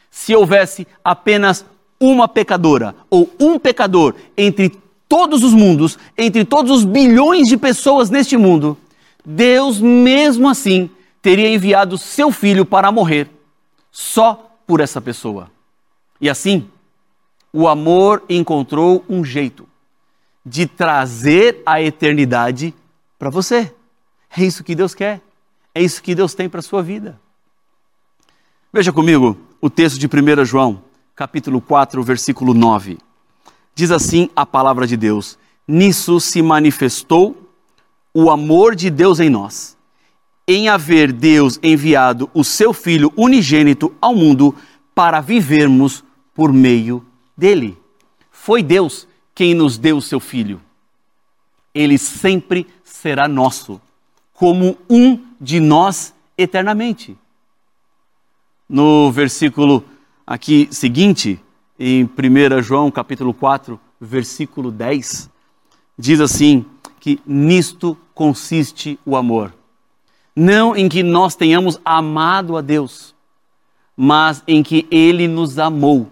Se 0.09 0.35
houvesse 0.35 0.87
apenas 1.03 1.65
uma 1.99 2.27
pecadora 2.27 2.95
ou 3.09 3.33
um 3.39 3.57
pecador 3.57 4.15
entre 4.37 4.69
todos 5.07 5.43
os 5.43 5.53
mundos, 5.53 5.97
entre 6.17 6.43
todos 6.43 6.71
os 6.71 6.83
bilhões 6.83 7.47
de 7.47 7.57
pessoas 7.57 8.09
neste 8.09 8.37
mundo, 8.37 8.77
Deus 9.25 9.79
mesmo 9.79 10.47
assim 10.49 10.89
teria 11.21 11.49
enviado 11.49 11.97
seu 11.97 12.31
filho 12.31 12.65
para 12.65 12.91
morrer 12.91 13.29
só 13.91 14.57
por 14.67 14.79
essa 14.79 15.01
pessoa. 15.01 15.49
E 16.19 16.29
assim, 16.29 16.67
o 17.51 17.67
amor 17.67 18.23
encontrou 18.29 19.03
um 19.09 19.23
jeito 19.23 19.67
de 20.45 20.67
trazer 20.67 21.61
a 21.65 21.81
eternidade 21.81 22.73
para 23.17 23.29
você. 23.29 23.73
É 24.37 24.43
isso 24.43 24.63
que 24.63 24.75
Deus 24.75 24.93
quer. 24.93 25.21
É 25.73 25.81
isso 25.81 26.01
que 26.03 26.13
Deus 26.13 26.33
tem 26.33 26.47
para 26.47 26.59
a 26.59 26.63
sua 26.63 26.83
vida. 26.83 27.19
Veja 28.71 28.91
comigo 28.91 29.37
o 29.59 29.69
texto 29.69 29.97
de 29.97 30.05
1 30.05 30.45
João, 30.45 30.83
capítulo 31.15 31.61
4, 31.61 32.03
versículo 32.03 32.53
9. 32.53 32.97
Diz 33.73 33.89
assim 33.89 34.29
a 34.35 34.45
palavra 34.45 34.85
de 34.85 34.97
Deus: 34.97 35.39
Nisso 35.67 36.19
se 36.19 36.41
manifestou 36.41 37.49
o 38.13 38.29
amor 38.29 38.75
de 38.75 38.89
Deus 38.89 39.19
em 39.19 39.29
nós, 39.29 39.77
em 40.47 40.67
haver 40.67 41.13
Deus 41.13 41.57
enviado 41.63 42.29
o 42.33 42.43
seu 42.43 42.73
Filho 42.73 43.11
unigênito 43.15 43.93
ao 44.01 44.13
mundo 44.13 44.53
para 44.93 45.21
vivermos 45.21 46.03
por 46.33 46.51
meio 46.51 47.05
dele. 47.35 47.77
Foi 48.29 48.61
Deus 48.61 49.07
quem 49.33 49.53
nos 49.53 49.77
deu 49.77 49.97
o 49.97 50.01
seu 50.01 50.19
Filho. 50.19 50.61
Ele 51.73 51.97
sempre 51.97 52.67
será 52.83 53.27
nosso 53.27 53.81
como 54.33 54.77
um 54.89 55.19
de 55.39 55.59
nós 55.59 56.13
eternamente. 56.37 57.17
No 58.67 59.11
versículo 59.11 59.83
aqui 60.25 60.67
seguinte, 60.71 61.39
em 61.79 62.03
1 62.03 62.61
João 62.61 62.89
capítulo 62.89 63.33
4, 63.33 63.79
versículo 63.99 64.71
10, 64.71 65.29
diz 65.97 66.19
assim: 66.19 66.65
que 67.05 67.21
nisto 67.23 67.95
consiste 68.15 68.99
o 69.05 69.15
amor. 69.15 69.53
Não 70.35 70.75
em 70.75 70.89
que 70.89 71.03
nós 71.03 71.35
tenhamos 71.35 71.79
amado 71.85 72.57
a 72.57 72.61
Deus, 72.61 73.13
mas 73.95 74.41
em 74.47 74.63
que 74.63 74.87
Ele 74.89 75.27
nos 75.27 75.59
amou 75.59 76.11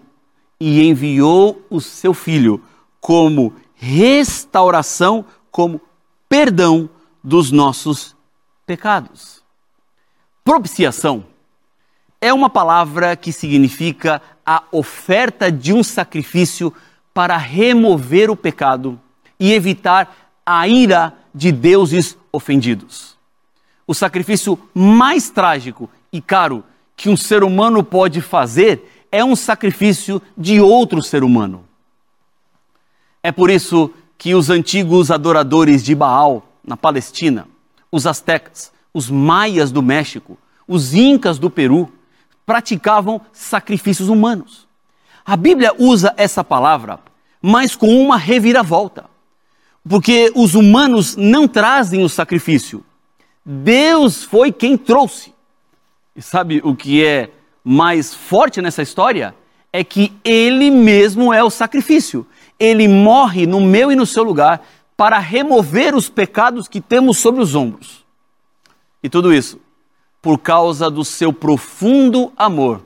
e 0.60 0.86
enviou 0.86 1.60
o 1.68 1.80
seu 1.80 2.14
Filho 2.14 2.62
como 3.00 3.52
restauração, 3.74 5.24
como 5.50 5.80
perdão 6.28 6.88
dos 7.24 7.50
nossos 7.50 8.14
pecados. 8.64 9.42
Propiciação 10.44 11.24
é 12.24 12.32
uma 12.32 12.48
palavra 12.48 13.14
que 13.16 13.30
significa 13.30 14.22
a 14.46 14.62
oferta 14.72 15.52
de 15.52 15.74
um 15.74 15.82
sacrifício 15.82 16.72
para 17.12 17.36
remover 17.36 18.30
o 18.30 18.36
pecado 18.36 18.98
e 19.38 19.52
evitar 19.52 20.32
a 20.46 20.66
ira 20.66 21.12
de 21.34 21.52
deuses 21.52 22.16
ofendidos. 22.32 23.14
O 23.86 23.92
sacrifício 23.92 24.58
mais 24.72 25.28
trágico 25.28 25.90
e 26.10 26.18
caro 26.18 26.64
que 26.96 27.10
um 27.10 27.16
ser 27.16 27.44
humano 27.44 27.84
pode 27.84 28.22
fazer 28.22 29.06
é 29.12 29.22
um 29.22 29.36
sacrifício 29.36 30.22
de 30.34 30.62
outro 30.62 31.02
ser 31.02 31.22
humano. 31.22 31.62
É 33.22 33.30
por 33.30 33.50
isso 33.50 33.90
que 34.16 34.34
os 34.34 34.48
antigos 34.48 35.10
adoradores 35.10 35.84
de 35.84 35.94
Baal 35.94 36.48
na 36.66 36.74
Palestina, 36.74 37.46
os 37.92 38.06
astecas, 38.06 38.72
os 38.94 39.10
maias 39.10 39.70
do 39.70 39.82
México, 39.82 40.38
os 40.66 40.94
incas 40.94 41.38
do 41.38 41.50
Peru, 41.50 41.92
praticavam 42.46 43.20
sacrifícios 43.32 44.08
humanos. 44.08 44.68
A 45.24 45.36
Bíblia 45.36 45.72
usa 45.78 46.14
essa 46.16 46.44
palavra, 46.44 47.00
mas 47.40 47.74
com 47.74 47.88
uma 48.00 48.16
reviravolta 48.16 49.14
porque 49.88 50.32
os 50.34 50.54
humanos 50.54 51.14
não 51.16 51.46
trazem 51.46 52.02
o 52.02 52.08
sacrifício. 52.08 52.84
Deus 53.44 54.24
foi 54.24 54.50
quem 54.50 54.76
trouxe. 54.76 55.34
E 56.16 56.22
sabe 56.22 56.60
o 56.64 56.74
que 56.74 57.04
é 57.04 57.30
mais 57.62 58.14
forte 58.14 58.62
nessa 58.62 58.82
história? 58.82 59.34
É 59.72 59.84
que 59.84 60.12
Ele 60.24 60.70
mesmo 60.70 61.32
é 61.32 61.44
o 61.44 61.50
sacrifício. 61.50 62.26
Ele 62.58 62.88
morre 62.88 63.46
no 63.46 63.60
meu 63.60 63.92
e 63.92 63.96
no 63.96 64.06
seu 64.06 64.22
lugar 64.22 64.66
para 64.96 65.18
remover 65.18 65.94
os 65.94 66.08
pecados 66.08 66.66
que 66.68 66.80
temos 66.80 67.18
sobre 67.18 67.42
os 67.42 67.54
ombros. 67.54 68.04
E 69.02 69.08
tudo 69.08 69.34
isso 69.34 69.60
por 70.24 70.38
causa 70.38 70.90
do 70.90 71.04
seu 71.04 71.34
profundo 71.34 72.32
amor 72.34 72.82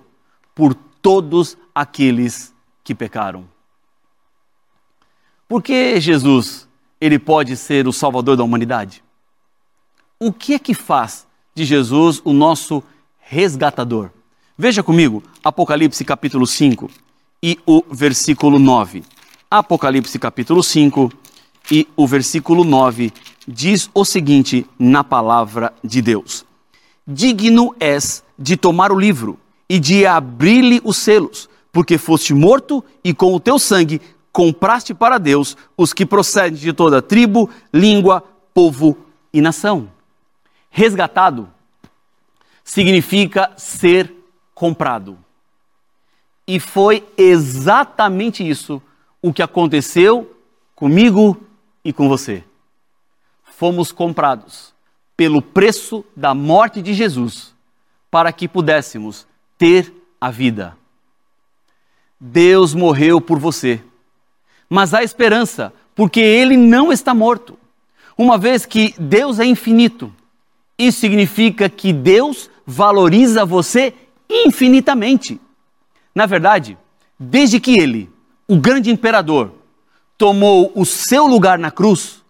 por 0.56 0.74
todos 0.74 1.56
aqueles 1.72 2.52
que 2.82 2.96
pecaram. 2.96 3.44
Por 5.46 5.62
que 5.62 6.00
Jesus 6.00 6.68
ele 7.00 7.16
pode 7.16 7.56
ser 7.56 7.86
o 7.86 7.92
salvador 7.92 8.36
da 8.36 8.42
humanidade? 8.42 9.04
O 10.18 10.32
que 10.32 10.52
é 10.52 10.58
que 10.58 10.74
faz 10.74 11.28
de 11.54 11.64
Jesus 11.64 12.20
o 12.24 12.32
nosso 12.32 12.82
resgatador? 13.20 14.10
Veja 14.58 14.82
comigo 14.82 15.22
Apocalipse 15.44 16.04
capítulo 16.04 16.44
5 16.44 16.90
e 17.40 17.56
o 17.64 17.84
versículo 17.88 18.58
9. 18.58 19.04
Apocalipse 19.48 20.18
capítulo 20.18 20.60
5 20.60 21.12
e 21.70 21.86
o 21.94 22.04
versículo 22.04 22.64
9 22.64 23.12
diz 23.46 23.88
o 23.94 24.04
seguinte 24.04 24.66
na 24.76 25.04
palavra 25.04 25.72
de 25.84 26.02
Deus: 26.02 26.47
Digno 27.10 27.74
és 27.80 28.22
de 28.38 28.54
tomar 28.54 28.92
o 28.92 28.98
livro 28.98 29.40
e 29.66 29.80
de 29.80 30.04
abrir-lhe 30.04 30.78
os 30.84 30.98
selos, 30.98 31.48
porque 31.72 31.96
foste 31.96 32.34
morto 32.34 32.84
e 33.02 33.14
com 33.14 33.34
o 33.34 33.40
teu 33.40 33.58
sangue 33.58 33.98
compraste 34.30 34.92
para 34.92 35.16
Deus 35.16 35.56
os 35.74 35.94
que 35.94 36.04
procedem 36.04 36.58
de 36.58 36.70
toda 36.70 37.00
tribo, 37.00 37.48
língua, 37.72 38.22
povo 38.52 38.94
e 39.32 39.40
nação. 39.40 39.90
Resgatado 40.68 41.48
significa 42.62 43.52
ser 43.56 44.12
comprado. 44.54 45.16
E 46.46 46.60
foi 46.60 47.08
exatamente 47.16 48.46
isso 48.46 48.82
o 49.22 49.32
que 49.32 49.42
aconteceu 49.42 50.36
comigo 50.74 51.42
e 51.82 51.90
com 51.90 52.06
você. 52.06 52.44
Fomos 53.44 53.92
comprados 53.92 54.76
pelo 55.18 55.42
preço 55.42 56.02
da 56.16 56.34
morte 56.34 56.80
de 56.80 56.94
Jesus 56.94 57.54
para 58.10 58.32
que 58.32 58.48
pudéssemos 58.48 59.26
ter 59.58 59.92
a 60.18 60.30
vida. 60.30 60.74
Deus 62.18 62.72
morreu 62.72 63.20
por 63.20 63.38
você 63.38 63.82
mas 64.68 64.92
há 64.92 65.02
esperança, 65.02 65.72
porque 65.94 66.20
ele 66.20 66.56
não 66.56 66.92
está 66.92 67.14
morto. 67.14 67.58
Uma 68.16 68.36
vez 68.36 68.66
que 68.66 68.94
Deus 68.98 69.38
é 69.38 69.44
infinito, 69.44 70.12
isso 70.76 71.00
significa 71.00 71.68
que 71.68 71.92
Deus 71.92 72.50
valoriza 72.66 73.44
você 73.44 73.94
infinitamente. 74.28 75.40
Na 76.14 76.26
verdade, 76.26 76.76
desde 77.18 77.58
que 77.60 77.78
ele, 77.78 78.10
o 78.46 78.56
grande 78.56 78.90
imperador, 78.90 79.52
tomou 80.18 80.72
o 80.74 80.84
seu 80.84 81.26
lugar 81.26 81.58
na 81.58 81.70
cruz, 81.70 82.22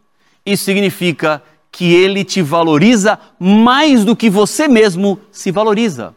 isso 0.45 0.65
significa 0.65 1.43
que 1.71 1.95
ele 1.95 2.25
te 2.25 2.43
valoriza 2.43 3.19
mais 3.39 4.05
do 4.05 4.17
que 4.17 4.29
você 4.31 4.67
mesmo 4.67 5.21
se 5.31 5.51
valoriza. 5.51 6.15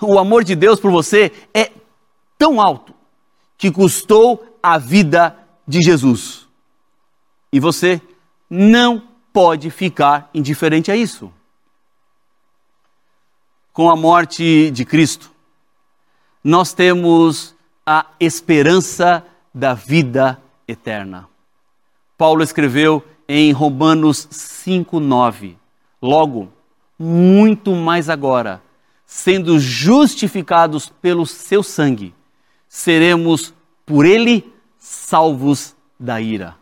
O 0.00 0.18
amor 0.18 0.44
de 0.44 0.54
Deus 0.54 0.78
por 0.78 0.90
você 0.90 1.32
é 1.52 1.72
tão 2.38 2.60
alto 2.60 2.94
que 3.56 3.70
custou 3.70 4.58
a 4.62 4.78
vida 4.78 5.36
de 5.66 5.80
Jesus. 5.80 6.46
E 7.52 7.58
você 7.58 8.00
não 8.48 9.02
pode 9.32 9.70
ficar 9.70 10.30
indiferente 10.34 10.90
a 10.90 10.96
isso. 10.96 11.32
Com 13.72 13.90
a 13.90 13.96
morte 13.96 14.70
de 14.70 14.84
Cristo, 14.84 15.30
nós 16.42 16.72
temos 16.72 17.54
a 17.84 18.06
esperança 18.18 19.24
da 19.52 19.74
vida 19.74 20.40
eterna. 20.66 21.28
Paulo 22.16 22.42
escreveu 22.42 23.04
em 23.28 23.52
Romanos 23.52 24.28
5:9. 24.30 25.56
Logo, 26.00 26.52
muito 26.98 27.74
mais 27.74 28.08
agora, 28.08 28.62
sendo 29.04 29.58
justificados 29.58 30.88
pelo 30.88 31.26
seu 31.26 31.62
sangue, 31.62 32.14
seremos 32.68 33.54
por 33.84 34.04
ele 34.04 34.52
salvos 34.78 35.76
da 35.98 36.20
ira. 36.20 36.56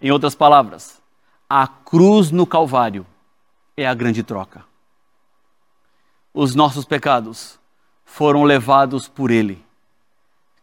Em 0.00 0.10
outras 0.10 0.34
palavras, 0.34 1.02
a 1.48 1.66
cruz 1.66 2.30
no 2.30 2.46
Calvário 2.46 3.06
é 3.76 3.86
a 3.86 3.94
grande 3.94 4.22
troca. 4.22 4.64
Os 6.32 6.54
nossos 6.54 6.84
pecados 6.84 7.58
foram 8.04 8.42
levados 8.42 9.08
por 9.08 9.30
Ele, 9.30 9.64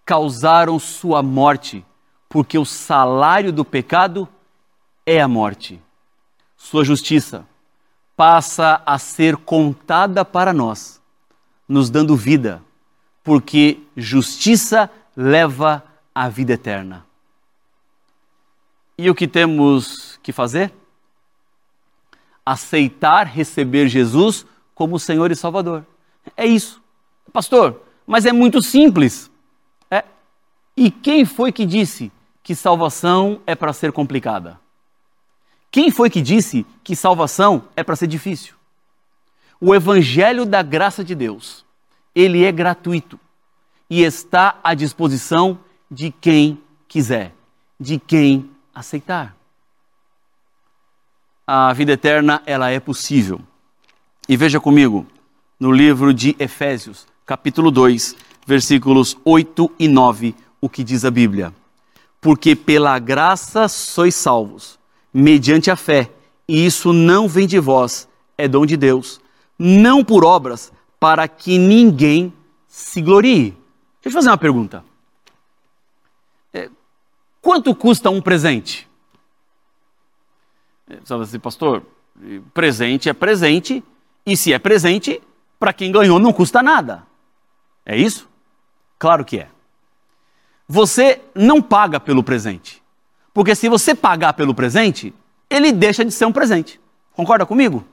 causaram 0.06 0.78
sua 0.78 1.24
morte, 1.24 1.86
porque 2.30 2.58
o 2.58 2.66
salário 2.66 3.52
do 3.52 3.64
pecado 3.64 4.26
é 4.26 4.30
a 5.20 5.28
morte. 5.28 5.82
Sua 6.56 6.86
justiça 6.86 7.46
passa 8.16 8.82
a 8.86 9.00
ser 9.00 9.36
contada 9.36 10.24
para 10.24 10.54
nós, 10.54 11.02
nos 11.68 11.90
dando 11.90 12.16
vida, 12.16 12.62
porque 13.24 13.80
justiça 13.98 14.90
leva 15.18 15.84
a 16.14 16.30
vida 16.30 16.54
eterna. 16.54 17.04
E 18.96 19.10
o 19.10 19.16
que 19.16 19.28
temos 19.28 20.20
que 20.22 20.32
fazer? 20.32 20.72
Aceitar 22.46 23.26
receber 23.26 23.88
Jesus 23.88 24.46
como 24.76 25.00
Senhor 25.00 25.32
e 25.32 25.36
Salvador. 25.36 25.84
É 26.38 26.46
isso. 26.46 26.80
Pastor, 27.34 27.82
mas 28.06 28.28
é 28.28 28.32
muito 28.32 28.62
simples. 28.62 29.32
É. 29.90 30.04
E 30.78 30.92
quem 30.92 31.26
foi 31.26 31.52
que 31.52 31.66
disse 31.66 32.12
que 32.44 32.54
salvação 32.54 33.42
é 33.48 33.56
para 33.56 33.74
ser 33.74 33.92
complicada? 33.92 34.61
Quem 35.72 35.90
foi 35.90 36.10
que 36.10 36.22
disse 36.22 36.66
que 36.84 36.96
salvação 36.96 37.64
é 37.78 37.84
para 37.84 37.96
ser 37.96 38.08
difícil? 38.08 38.56
O 39.60 39.74
evangelho 39.74 40.46
da 40.46 40.62
graça 40.62 41.04
de 41.04 41.16
Deus, 41.16 41.66
ele 42.14 42.44
é 42.44 42.52
gratuito 42.52 43.18
e 43.90 44.04
está 44.04 44.60
à 44.62 44.74
disposição 44.74 45.58
de 45.90 46.12
quem 46.12 46.62
quiser, 46.90 47.34
de 47.80 47.98
quem 47.98 48.50
aceitar. 48.76 49.36
A 51.48 51.72
vida 51.72 51.94
eterna, 51.94 52.42
ela 52.46 52.70
é 52.70 52.80
possível. 52.80 53.40
E 54.28 54.36
veja 54.36 54.60
comigo, 54.60 55.06
no 55.60 55.72
livro 55.72 56.14
de 56.14 56.36
Efésios, 56.40 57.08
capítulo 57.26 57.72
2, 57.72 58.16
versículos 58.46 59.18
8 59.24 59.72
e 59.80 59.88
9, 59.88 60.36
o 60.60 60.68
que 60.68 60.84
diz 60.84 61.06
a 61.06 61.12
Bíblia. 61.12 61.54
Porque 62.20 62.56
pela 62.56 62.98
graça 63.00 63.68
sois 63.68 64.16
salvos, 64.16 64.80
mediante 65.14 65.70
a 65.70 65.76
fé, 65.76 66.12
e 66.48 66.66
isso 66.66 66.94
não 66.94 67.28
vem 67.28 67.48
de 67.48 67.60
vós, 67.60 68.08
é 68.38 68.48
dom 68.48 68.66
de 68.66 68.78
Deus, 68.78 69.22
não 69.58 70.04
por 70.04 70.24
obras, 70.24 70.72
para 71.00 71.28
que 71.28 71.58
ninguém 71.58 72.34
se 72.68 73.02
glorie. 73.02 73.52
Deixa 74.02 74.10
eu 74.10 74.12
fazer 74.12 74.30
uma 74.30 74.38
pergunta. 74.38 74.84
Quanto 77.42 77.74
custa 77.74 78.10
um 78.10 78.22
presente? 78.22 78.88
Sabe 81.04 81.24
assim, 81.24 81.40
pastor, 81.40 81.84
presente 82.54 83.10
é 83.10 83.14
presente, 83.14 83.84
e 84.26 84.38
se 84.38 84.54
é 84.54 84.60
presente, 84.60 85.22
para 85.60 85.74
quem 85.74 85.92
ganhou 85.92 86.20
não 86.20 86.32
custa 86.32 86.62
nada. 86.62 87.08
É 87.84 87.98
isso? 87.98 88.30
Claro 89.00 89.26
que 89.26 89.40
é. 89.40 89.50
Você 90.68 91.22
não 91.34 91.62
paga 91.62 92.00
pelo 92.00 92.24
presente. 92.24 92.81
Porque 93.34 93.56
se 93.56 93.70
você 93.70 93.96
pagar 93.96 94.34
pelo 94.34 94.54
presente, 94.54 95.14
ele 95.50 95.72
deixa 95.72 96.04
de 96.04 96.12
ser 96.12 96.26
um 96.26 96.32
presente. 96.32 96.80
Concorda 97.14 97.46
comigo? 97.46 97.86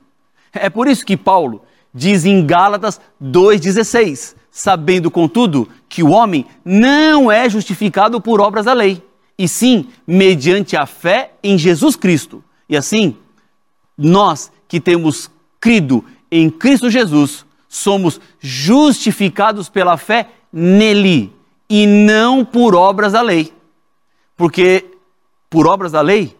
É 0.53 0.69
por 0.69 0.87
isso 0.87 1.05
que 1.05 1.17
Paulo 1.17 1.63
diz 1.93 2.25
em 2.25 2.45
Gálatas 2.45 2.99
2,16: 3.21 4.35
sabendo, 4.51 5.11
contudo, 5.11 5.69
que 5.87 6.03
o 6.03 6.09
homem 6.09 6.45
não 6.63 7.31
é 7.31 7.49
justificado 7.49 8.19
por 8.21 8.41
obras 8.41 8.65
da 8.65 8.73
lei, 8.73 9.03
e 9.37 9.47
sim 9.47 9.87
mediante 10.05 10.75
a 10.75 10.85
fé 10.85 11.33
em 11.43 11.57
Jesus 11.57 11.95
Cristo. 11.95 12.43
E 12.67 12.75
assim, 12.75 13.17
nós 13.97 14.51
que 14.67 14.79
temos 14.79 15.29
crido 15.59 16.03
em 16.31 16.49
Cristo 16.49 16.89
Jesus, 16.89 17.45
somos 17.67 18.19
justificados 18.39 19.69
pela 19.69 19.97
fé 19.97 20.29
nele 20.51 21.33
e 21.69 21.85
não 21.85 22.43
por 22.43 22.75
obras 22.75 23.13
da 23.13 23.21
lei. 23.21 23.53
Porque 24.35 24.85
por 25.49 25.67
obras 25.67 25.91
da 25.91 26.01
lei, 26.01 26.37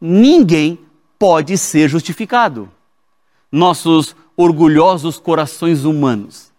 ninguém 0.00 0.78
pode 1.18 1.56
ser 1.58 1.88
justificado. 1.88 2.70
Nossos 3.50 4.16
orgulhosos 4.36 5.18
corações 5.18 5.84
humanos 5.84 6.52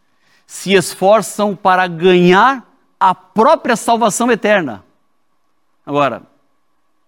se 0.46 0.74
esforçam 0.74 1.56
para 1.56 1.88
ganhar 1.88 2.66
a 3.00 3.14
própria 3.14 3.76
salvação 3.76 4.32
eterna. 4.32 4.84
Agora, 5.86 6.24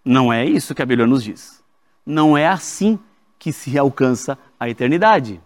não 0.03 0.31
é 0.31 0.45
isso 0.45 0.75
que 0.75 0.81
a 0.81 0.85
Bíblia 0.85 1.07
nos 1.07 1.23
diz. 1.23 1.63
Não 2.05 2.37
é 2.37 2.47
assim 2.47 2.99
que 3.37 3.53
se 3.53 3.77
alcança 3.77 4.37
a 4.59 4.69
eternidade. 4.69 5.41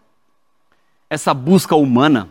Essa 1.09 1.33
busca 1.33 1.75
humana 1.75 2.29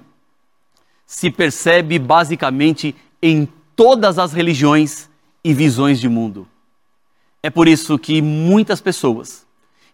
se 1.06 1.30
percebe 1.30 1.98
basicamente 1.98 2.96
em 3.20 3.46
todas 3.76 4.18
as 4.18 4.32
religiões 4.32 5.08
e 5.44 5.54
visões 5.54 6.00
de 6.00 6.08
mundo. 6.08 6.48
É 7.42 7.50
por 7.50 7.66
isso 7.66 7.98
que 7.98 8.22
muitas 8.22 8.80
pessoas, 8.80 9.44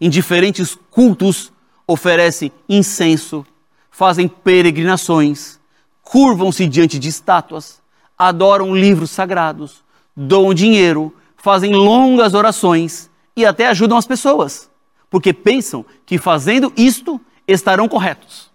em 0.01 0.11
diferentes 0.11 0.77
cultos, 0.91 1.51
oferecem 1.87 2.53
incenso, 2.69 3.47
fazem 3.91 4.29
peregrinações, 4.29 5.59
curvam-se 6.03 6.67
diante 6.67 6.99
de 6.99 7.09
estátuas, 7.09 7.81
adoram 8.19 8.77
livros 8.77 9.11
sagrados, 9.11 9.83
doam 10.15 10.53
dinheiro, 10.53 11.15
fazem 11.37 11.75
longas 11.75 12.35
orações 12.35 13.09
e 13.35 13.47
até 13.47 13.69
ajudam 13.69 13.97
as 13.97 14.07
pessoas, 14.07 14.71
porque 15.09 15.33
pensam 15.33 15.85
que 16.05 16.19
fazendo 16.19 16.73
isto 16.77 17.21
estarão 17.47 17.89
corretos. 17.89 18.51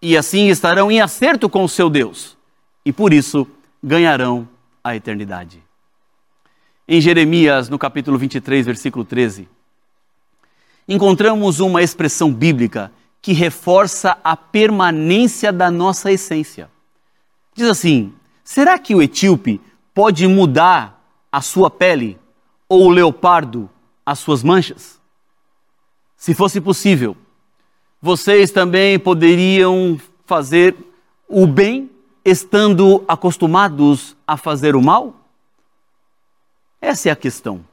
E 0.00 0.16
assim 0.16 0.48
estarão 0.48 0.90
em 0.90 1.00
acerto 1.00 1.48
com 1.48 1.64
o 1.64 1.68
seu 1.68 1.90
Deus, 1.90 2.36
e 2.84 2.92
por 2.92 3.12
isso 3.12 3.46
ganharão 3.82 4.48
a 4.84 4.94
eternidade. 4.94 5.62
Em 6.94 7.00
Jeremias, 7.00 7.70
no 7.70 7.78
capítulo 7.78 8.18
23, 8.18 8.66
versículo 8.66 9.02
13, 9.02 9.48
encontramos 10.86 11.58
uma 11.58 11.82
expressão 11.82 12.30
bíblica 12.30 12.92
que 13.22 13.32
reforça 13.32 14.18
a 14.22 14.36
permanência 14.36 15.50
da 15.50 15.70
nossa 15.70 16.12
essência. 16.12 16.68
Diz 17.54 17.66
assim: 17.66 18.12
será 18.44 18.78
que 18.78 18.94
o 18.94 19.00
etíope 19.00 19.58
pode 19.94 20.26
mudar 20.28 21.02
a 21.32 21.40
sua 21.40 21.70
pele 21.70 22.18
ou 22.68 22.84
o 22.84 22.90
leopardo 22.90 23.70
as 24.04 24.18
suas 24.18 24.42
manchas? 24.42 25.00
Se 26.14 26.34
fosse 26.34 26.60
possível, 26.60 27.16
vocês 28.02 28.50
também 28.50 28.98
poderiam 28.98 29.98
fazer 30.26 30.76
o 31.26 31.46
bem 31.46 31.90
estando 32.22 33.02
acostumados 33.08 34.14
a 34.26 34.36
fazer 34.36 34.76
o 34.76 34.82
mal? 34.82 35.21
Essa 36.82 37.10
é 37.10 37.12
a 37.12 37.16
questão. 37.16 37.64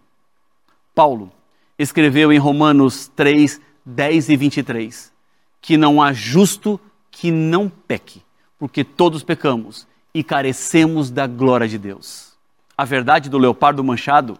Paulo 0.93 1.31
escreveu 1.79 2.31
em 2.31 2.37
Romanos 2.37 3.07
3, 3.15 3.59
10 3.83 4.29
e 4.29 4.37
23 4.37 5.11
que 5.59 5.75
não 5.75 5.99
há 5.99 6.13
justo 6.13 6.79
que 7.09 7.31
não 7.31 7.67
peque, 7.67 8.21
porque 8.59 8.83
todos 8.83 9.23
pecamos 9.23 9.87
e 10.13 10.23
carecemos 10.23 11.09
da 11.09 11.25
glória 11.25 11.67
de 11.67 11.79
Deus. 11.79 12.37
A 12.77 12.85
verdade 12.85 13.29
do 13.29 13.39
leopardo 13.39 13.83
manchado 13.83 14.37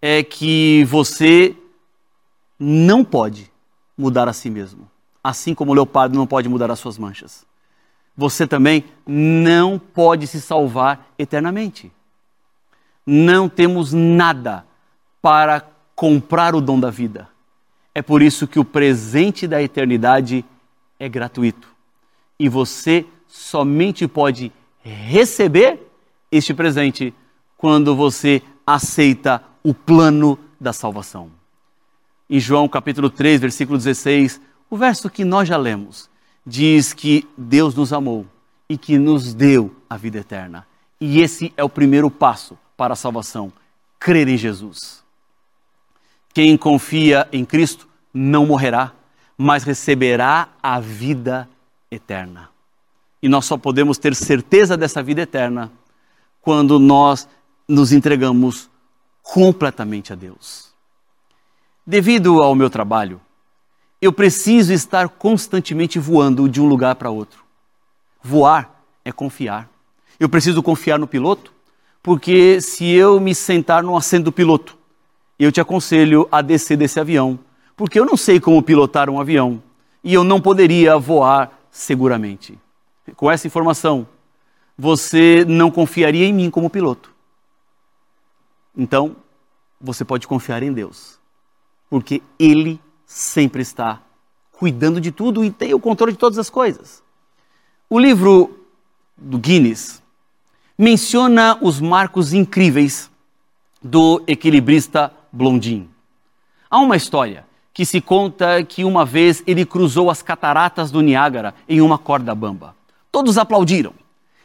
é 0.00 0.22
que 0.24 0.84
você 0.84 1.54
não 2.58 3.04
pode 3.04 3.52
mudar 3.96 4.26
a 4.26 4.32
si 4.32 4.48
mesmo, 4.48 4.90
assim 5.22 5.54
como 5.54 5.70
o 5.70 5.74
leopardo 5.74 6.16
não 6.16 6.26
pode 6.26 6.48
mudar 6.48 6.70
as 6.70 6.78
suas 6.78 6.96
manchas. 6.96 7.44
Você 8.16 8.46
também 8.46 8.84
não 9.06 9.78
pode 9.78 10.26
se 10.26 10.40
salvar 10.40 11.12
eternamente 11.18 11.92
não 13.06 13.48
temos 13.48 13.92
nada 13.92 14.64
para 15.20 15.64
comprar 15.94 16.54
o 16.54 16.60
dom 16.60 16.78
da 16.78 16.90
vida. 16.90 17.28
É 17.94 18.00
por 18.00 18.22
isso 18.22 18.46
que 18.46 18.58
o 18.58 18.64
presente 18.64 19.46
da 19.46 19.62
eternidade 19.62 20.44
é 20.98 21.08
gratuito. 21.08 21.68
E 22.38 22.48
você 22.48 23.04
somente 23.28 24.08
pode 24.08 24.52
receber 24.82 25.80
este 26.30 26.54
presente 26.54 27.14
quando 27.56 27.94
você 27.94 28.42
aceita 28.66 29.42
o 29.62 29.74
plano 29.74 30.38
da 30.60 30.72
salvação. 30.72 31.30
Em 32.28 32.40
João 32.40 32.68
capítulo 32.68 33.10
3, 33.10 33.40
versículo 33.40 33.76
16, 33.78 34.40
o 34.70 34.76
verso 34.76 35.10
que 35.10 35.24
nós 35.24 35.48
já 35.48 35.56
lemos, 35.56 36.08
diz 36.46 36.92
que 36.92 37.28
Deus 37.36 37.74
nos 37.74 37.92
amou 37.92 38.26
e 38.68 38.78
que 38.78 38.98
nos 38.98 39.34
deu 39.34 39.70
a 39.88 39.96
vida 39.96 40.18
eterna. 40.18 40.66
E 41.00 41.20
esse 41.20 41.52
é 41.56 41.62
o 41.62 41.68
primeiro 41.68 42.10
passo 42.10 42.56
para 42.82 42.94
a 42.94 42.96
salvação: 42.96 43.52
crer 44.00 44.26
em 44.26 44.36
Jesus. 44.36 45.04
Quem 46.34 46.56
confia 46.56 47.28
em 47.30 47.44
Cristo 47.44 47.86
não 48.12 48.44
morrerá, 48.44 48.90
mas 49.38 49.62
receberá 49.62 50.48
a 50.60 50.80
vida 50.80 51.48
eterna. 51.92 52.50
E 53.22 53.28
nós 53.28 53.44
só 53.44 53.56
podemos 53.56 53.98
ter 53.98 54.16
certeza 54.16 54.76
dessa 54.76 55.00
vida 55.00 55.22
eterna 55.22 55.70
quando 56.40 56.80
nós 56.80 57.28
nos 57.68 57.92
entregamos 57.92 58.68
completamente 59.22 60.12
a 60.12 60.16
Deus. 60.16 60.72
Devido 61.86 62.42
ao 62.42 62.56
meu 62.56 62.68
trabalho, 62.68 63.20
eu 64.00 64.12
preciso 64.12 64.72
estar 64.72 65.08
constantemente 65.08 66.00
voando 66.00 66.48
de 66.48 66.60
um 66.60 66.66
lugar 66.66 66.96
para 66.96 67.10
outro. 67.10 67.44
Voar 68.20 68.82
é 69.04 69.12
confiar. 69.12 69.70
Eu 70.18 70.28
preciso 70.28 70.60
confiar 70.64 70.98
no 70.98 71.06
piloto, 71.06 71.52
porque 72.02 72.60
se 72.60 72.90
eu 72.90 73.20
me 73.20 73.34
sentar 73.34 73.82
no 73.82 73.96
assento 73.96 74.24
do 74.24 74.32
piloto, 74.32 74.76
eu 75.38 75.52
te 75.52 75.60
aconselho 75.60 76.28
a 76.32 76.42
descer 76.42 76.76
desse 76.76 76.98
avião, 76.98 77.38
porque 77.76 77.98
eu 77.98 78.04
não 78.04 78.16
sei 78.16 78.40
como 78.40 78.62
pilotar 78.62 79.08
um 79.08 79.20
avião 79.20 79.62
e 80.02 80.12
eu 80.12 80.24
não 80.24 80.40
poderia 80.40 80.98
voar 80.98 81.58
seguramente. 81.70 82.58
Com 83.16 83.30
essa 83.30 83.46
informação, 83.46 84.06
você 84.76 85.44
não 85.46 85.70
confiaria 85.70 86.26
em 86.26 86.32
mim 86.32 86.50
como 86.50 86.68
piloto. 86.68 87.12
Então, 88.76 89.16
você 89.80 90.04
pode 90.04 90.26
confiar 90.26 90.62
em 90.62 90.72
Deus, 90.72 91.18
porque 91.88 92.22
Ele 92.38 92.80
sempre 93.06 93.62
está 93.62 94.00
cuidando 94.52 95.00
de 95.00 95.12
tudo 95.12 95.44
e 95.44 95.50
tem 95.50 95.74
o 95.74 95.80
controle 95.80 96.12
de 96.12 96.18
todas 96.18 96.38
as 96.38 96.48
coisas. 96.48 97.02
O 97.88 97.98
livro 97.98 98.58
do 99.16 99.38
Guinness 99.38 100.01
menciona 100.78 101.58
os 101.60 101.80
marcos 101.80 102.32
incríveis 102.32 103.10
do 103.82 104.22
equilibrista 104.26 105.12
Blondin. 105.32 105.88
Há 106.70 106.78
uma 106.78 106.96
história 106.96 107.44
que 107.74 107.84
se 107.84 108.00
conta 108.00 108.62
que 108.62 108.84
uma 108.84 109.04
vez 109.04 109.42
ele 109.46 109.64
cruzou 109.64 110.10
as 110.10 110.22
cataratas 110.22 110.90
do 110.90 111.00
Niágara 111.00 111.54
em 111.68 111.80
uma 111.80 111.98
corda 111.98 112.34
bamba. 112.34 112.74
Todos 113.10 113.38
aplaudiram. 113.38 113.92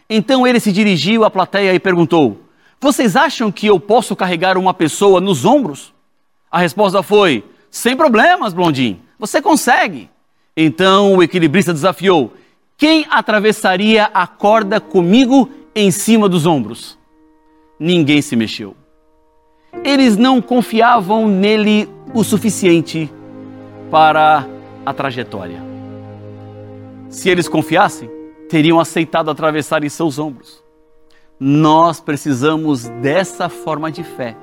Então 0.10 0.48
ele 0.48 0.60
se 0.60 0.72
dirigiu 0.72 1.26
à 1.26 1.30
plateia 1.30 1.74
e 1.74 1.80
perguntou: 1.80 2.42
Vocês 2.80 3.16
acham 3.16 3.52
que 3.52 3.68
eu 3.68 3.80
posso 3.80 4.16
carregar 4.16 4.58
uma 4.58 4.74
pessoa 4.74 5.20
nos 5.20 5.46
ombros? 5.46 5.94
A 6.50 6.60
resposta 6.60 7.04
foi: 7.04 7.44
Sem 7.70 7.96
problemas, 7.96 8.54
Blondin, 8.54 9.00
você 9.20 9.42
consegue. 9.42 10.10
Então 10.56 11.16
o 11.16 11.24
equilibrista 11.24 11.74
desafiou: 11.74 12.34
Quem 12.78 13.06
atravessaria 13.10 14.06
a 14.14 14.26
corda 14.26 14.80
comigo 14.80 15.50
em 15.78 15.92
cima 15.92 16.28
dos 16.28 16.48
ombros. 16.48 16.98
Ninguém 17.80 18.20
se 18.20 18.36
mexeu. 18.36 18.76
Eles 19.84 20.18
não 20.18 20.42
confiavam 20.42 21.28
nele 21.28 21.88
o 22.16 22.24
suficiente 22.24 23.14
para 23.92 24.48
a 24.84 24.92
trajetória. 24.92 25.62
Se 27.10 27.30
eles 27.30 27.48
confiassem, 27.48 28.10
teriam 28.50 28.80
aceitado 28.80 29.30
atravessar 29.30 29.84
em 29.84 29.90
seus 29.90 30.18
ombros. 30.18 30.64
Nós 31.40 32.00
precisamos 32.00 32.90
dessa 33.02 33.48
forma 33.48 33.92
de 33.92 34.04
fé 34.04 34.36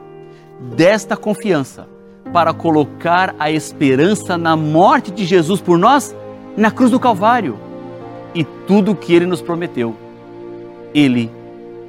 desta 0.77 1.17
confiança 1.17 1.89
para 2.33 2.55
colocar 2.55 3.35
a 3.41 3.51
esperança 3.51 4.39
na 4.39 4.57
morte 4.57 5.11
de 5.11 5.25
Jesus 5.25 5.61
por 5.61 5.77
nós 5.77 6.15
na 6.57 6.71
cruz 6.71 6.93
do 6.93 7.01
Calvário. 7.01 7.59
E 8.35 8.45
tudo 8.45 8.93
o 8.93 8.97
que 8.97 9.13
ele 9.13 9.27
nos 9.27 9.43
prometeu, 9.43 9.97
ele 10.95 11.31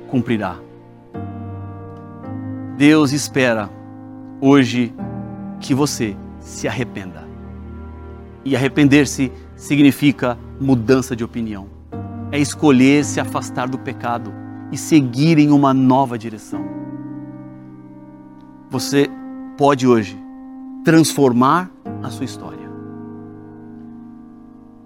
cumprirá. 0.10 0.58
Deus 2.78 3.12
espera 3.12 3.70
hoje 4.42 4.94
que 5.62 5.74
você 5.74 6.18
se 6.40 6.68
arrependa. 6.68 7.24
E 8.44 8.56
arrepender-se 8.56 9.32
significa 9.56 10.38
mudança 10.60 11.16
de 11.16 11.24
opinião. 11.24 11.68
É 12.32 12.40
escolher 12.40 13.06
se 13.06 13.20
afastar 13.20 13.70
do 13.70 13.78
pecado 13.78 14.34
e 14.72 14.78
seguir 14.78 15.38
em 15.38 15.52
uma 15.52 15.74
nova 15.74 16.18
direção. 16.18 16.66
Você 18.70 19.10
pode 19.58 19.88
hoje 19.88 20.20
transformar 20.84 21.72
a 22.04 22.10
sua 22.10 22.26
história. 22.26 22.66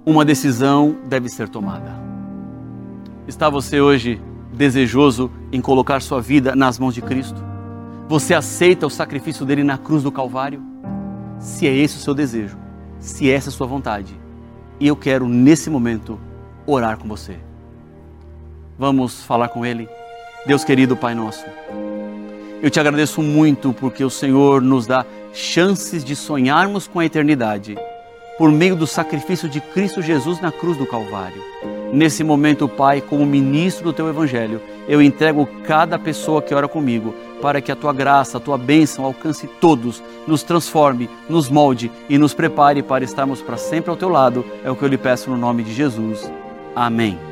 Uma 0.06 0.24
decisão 0.24 0.98
deve 1.08 1.28
ser 1.28 1.50
tomada. 1.50 2.09
Está 3.30 3.48
você 3.48 3.80
hoje 3.80 4.20
desejoso 4.52 5.30
em 5.52 5.62
colocar 5.62 6.02
sua 6.02 6.20
vida 6.20 6.56
nas 6.56 6.80
mãos 6.80 6.96
de 6.96 7.02
Cristo? 7.04 7.40
Você 8.08 8.34
aceita 8.34 8.88
o 8.88 8.90
sacrifício 8.90 9.46
dele 9.46 9.64
na 9.64 9.78
cruz 9.78 10.02
do 10.02 10.12
Calvário? 10.12 10.60
Se 11.38 11.68
é 11.68 11.76
esse 11.76 11.98
o 11.98 12.00
seu 12.00 12.16
desejo, 12.16 12.58
se 12.98 13.30
essa 13.30 13.50
é 13.50 13.52
a 13.52 13.54
sua 13.54 13.68
vontade, 13.68 14.20
eu 14.82 14.96
quero 14.96 15.28
nesse 15.28 15.70
momento 15.70 16.20
orar 16.66 16.98
com 16.98 17.08
você. 17.08 17.38
Vamos 18.80 19.22
falar 19.22 19.50
com 19.50 19.64
ele? 19.64 19.88
Deus 20.48 20.64
querido 20.64 20.98
Pai 20.98 21.14
nosso, 21.14 21.46
eu 22.64 22.70
te 22.72 22.80
agradeço 22.80 23.22
muito 23.22 23.72
porque 23.74 24.04
o 24.04 24.10
Senhor 24.10 24.60
nos 24.60 24.88
dá 24.88 25.06
chances 25.34 26.04
de 26.04 26.16
sonharmos 26.16 26.88
com 26.88 27.00
a 27.00 27.06
eternidade 27.06 27.78
por 28.40 28.52
meio 28.52 28.76
do 28.76 28.88
sacrifício 28.88 29.48
de 29.48 29.62
Cristo 29.62 30.02
Jesus 30.02 30.42
na 30.42 30.52
cruz 30.52 30.80
do 30.80 30.88
Calvário. 30.88 31.79
Nesse 31.92 32.24
momento, 32.24 32.68
Pai, 32.68 33.02
como 33.02 33.26
ministro 33.26 33.86
do 33.86 33.94
teu 33.94 34.08
evangelho, 34.08 34.62
eu 34.88 35.02
entrego 35.02 35.48
cada 35.66 35.98
pessoa 35.98 36.42
que 36.42 36.54
ora 36.54 36.68
comigo 36.68 37.14
para 37.42 37.62
que 37.62 37.72
a 37.72 37.76
tua 37.76 37.94
graça, 37.94 38.38
a 38.38 38.42
tua 38.42 38.58
bênção 38.58 39.06
alcance 39.06 39.48
todos, 39.60 40.04
nos 40.28 40.44
transforme, 40.44 41.10
nos 41.30 41.50
molde 41.50 41.92
e 42.10 42.18
nos 42.18 42.34
prepare 42.34 42.84
para 42.84 43.04
estarmos 43.04 43.42
para 43.42 43.58
sempre 43.58 43.90
ao 43.90 43.98
teu 43.98 44.10
lado. 44.10 44.46
É 44.64 44.70
o 44.70 44.76
que 44.76 44.84
eu 44.84 44.90
lhe 44.90 44.98
peço 44.98 45.30
no 45.30 45.38
nome 45.38 45.64
de 45.64 45.74
Jesus. 45.74 46.30
Amém. 46.76 47.29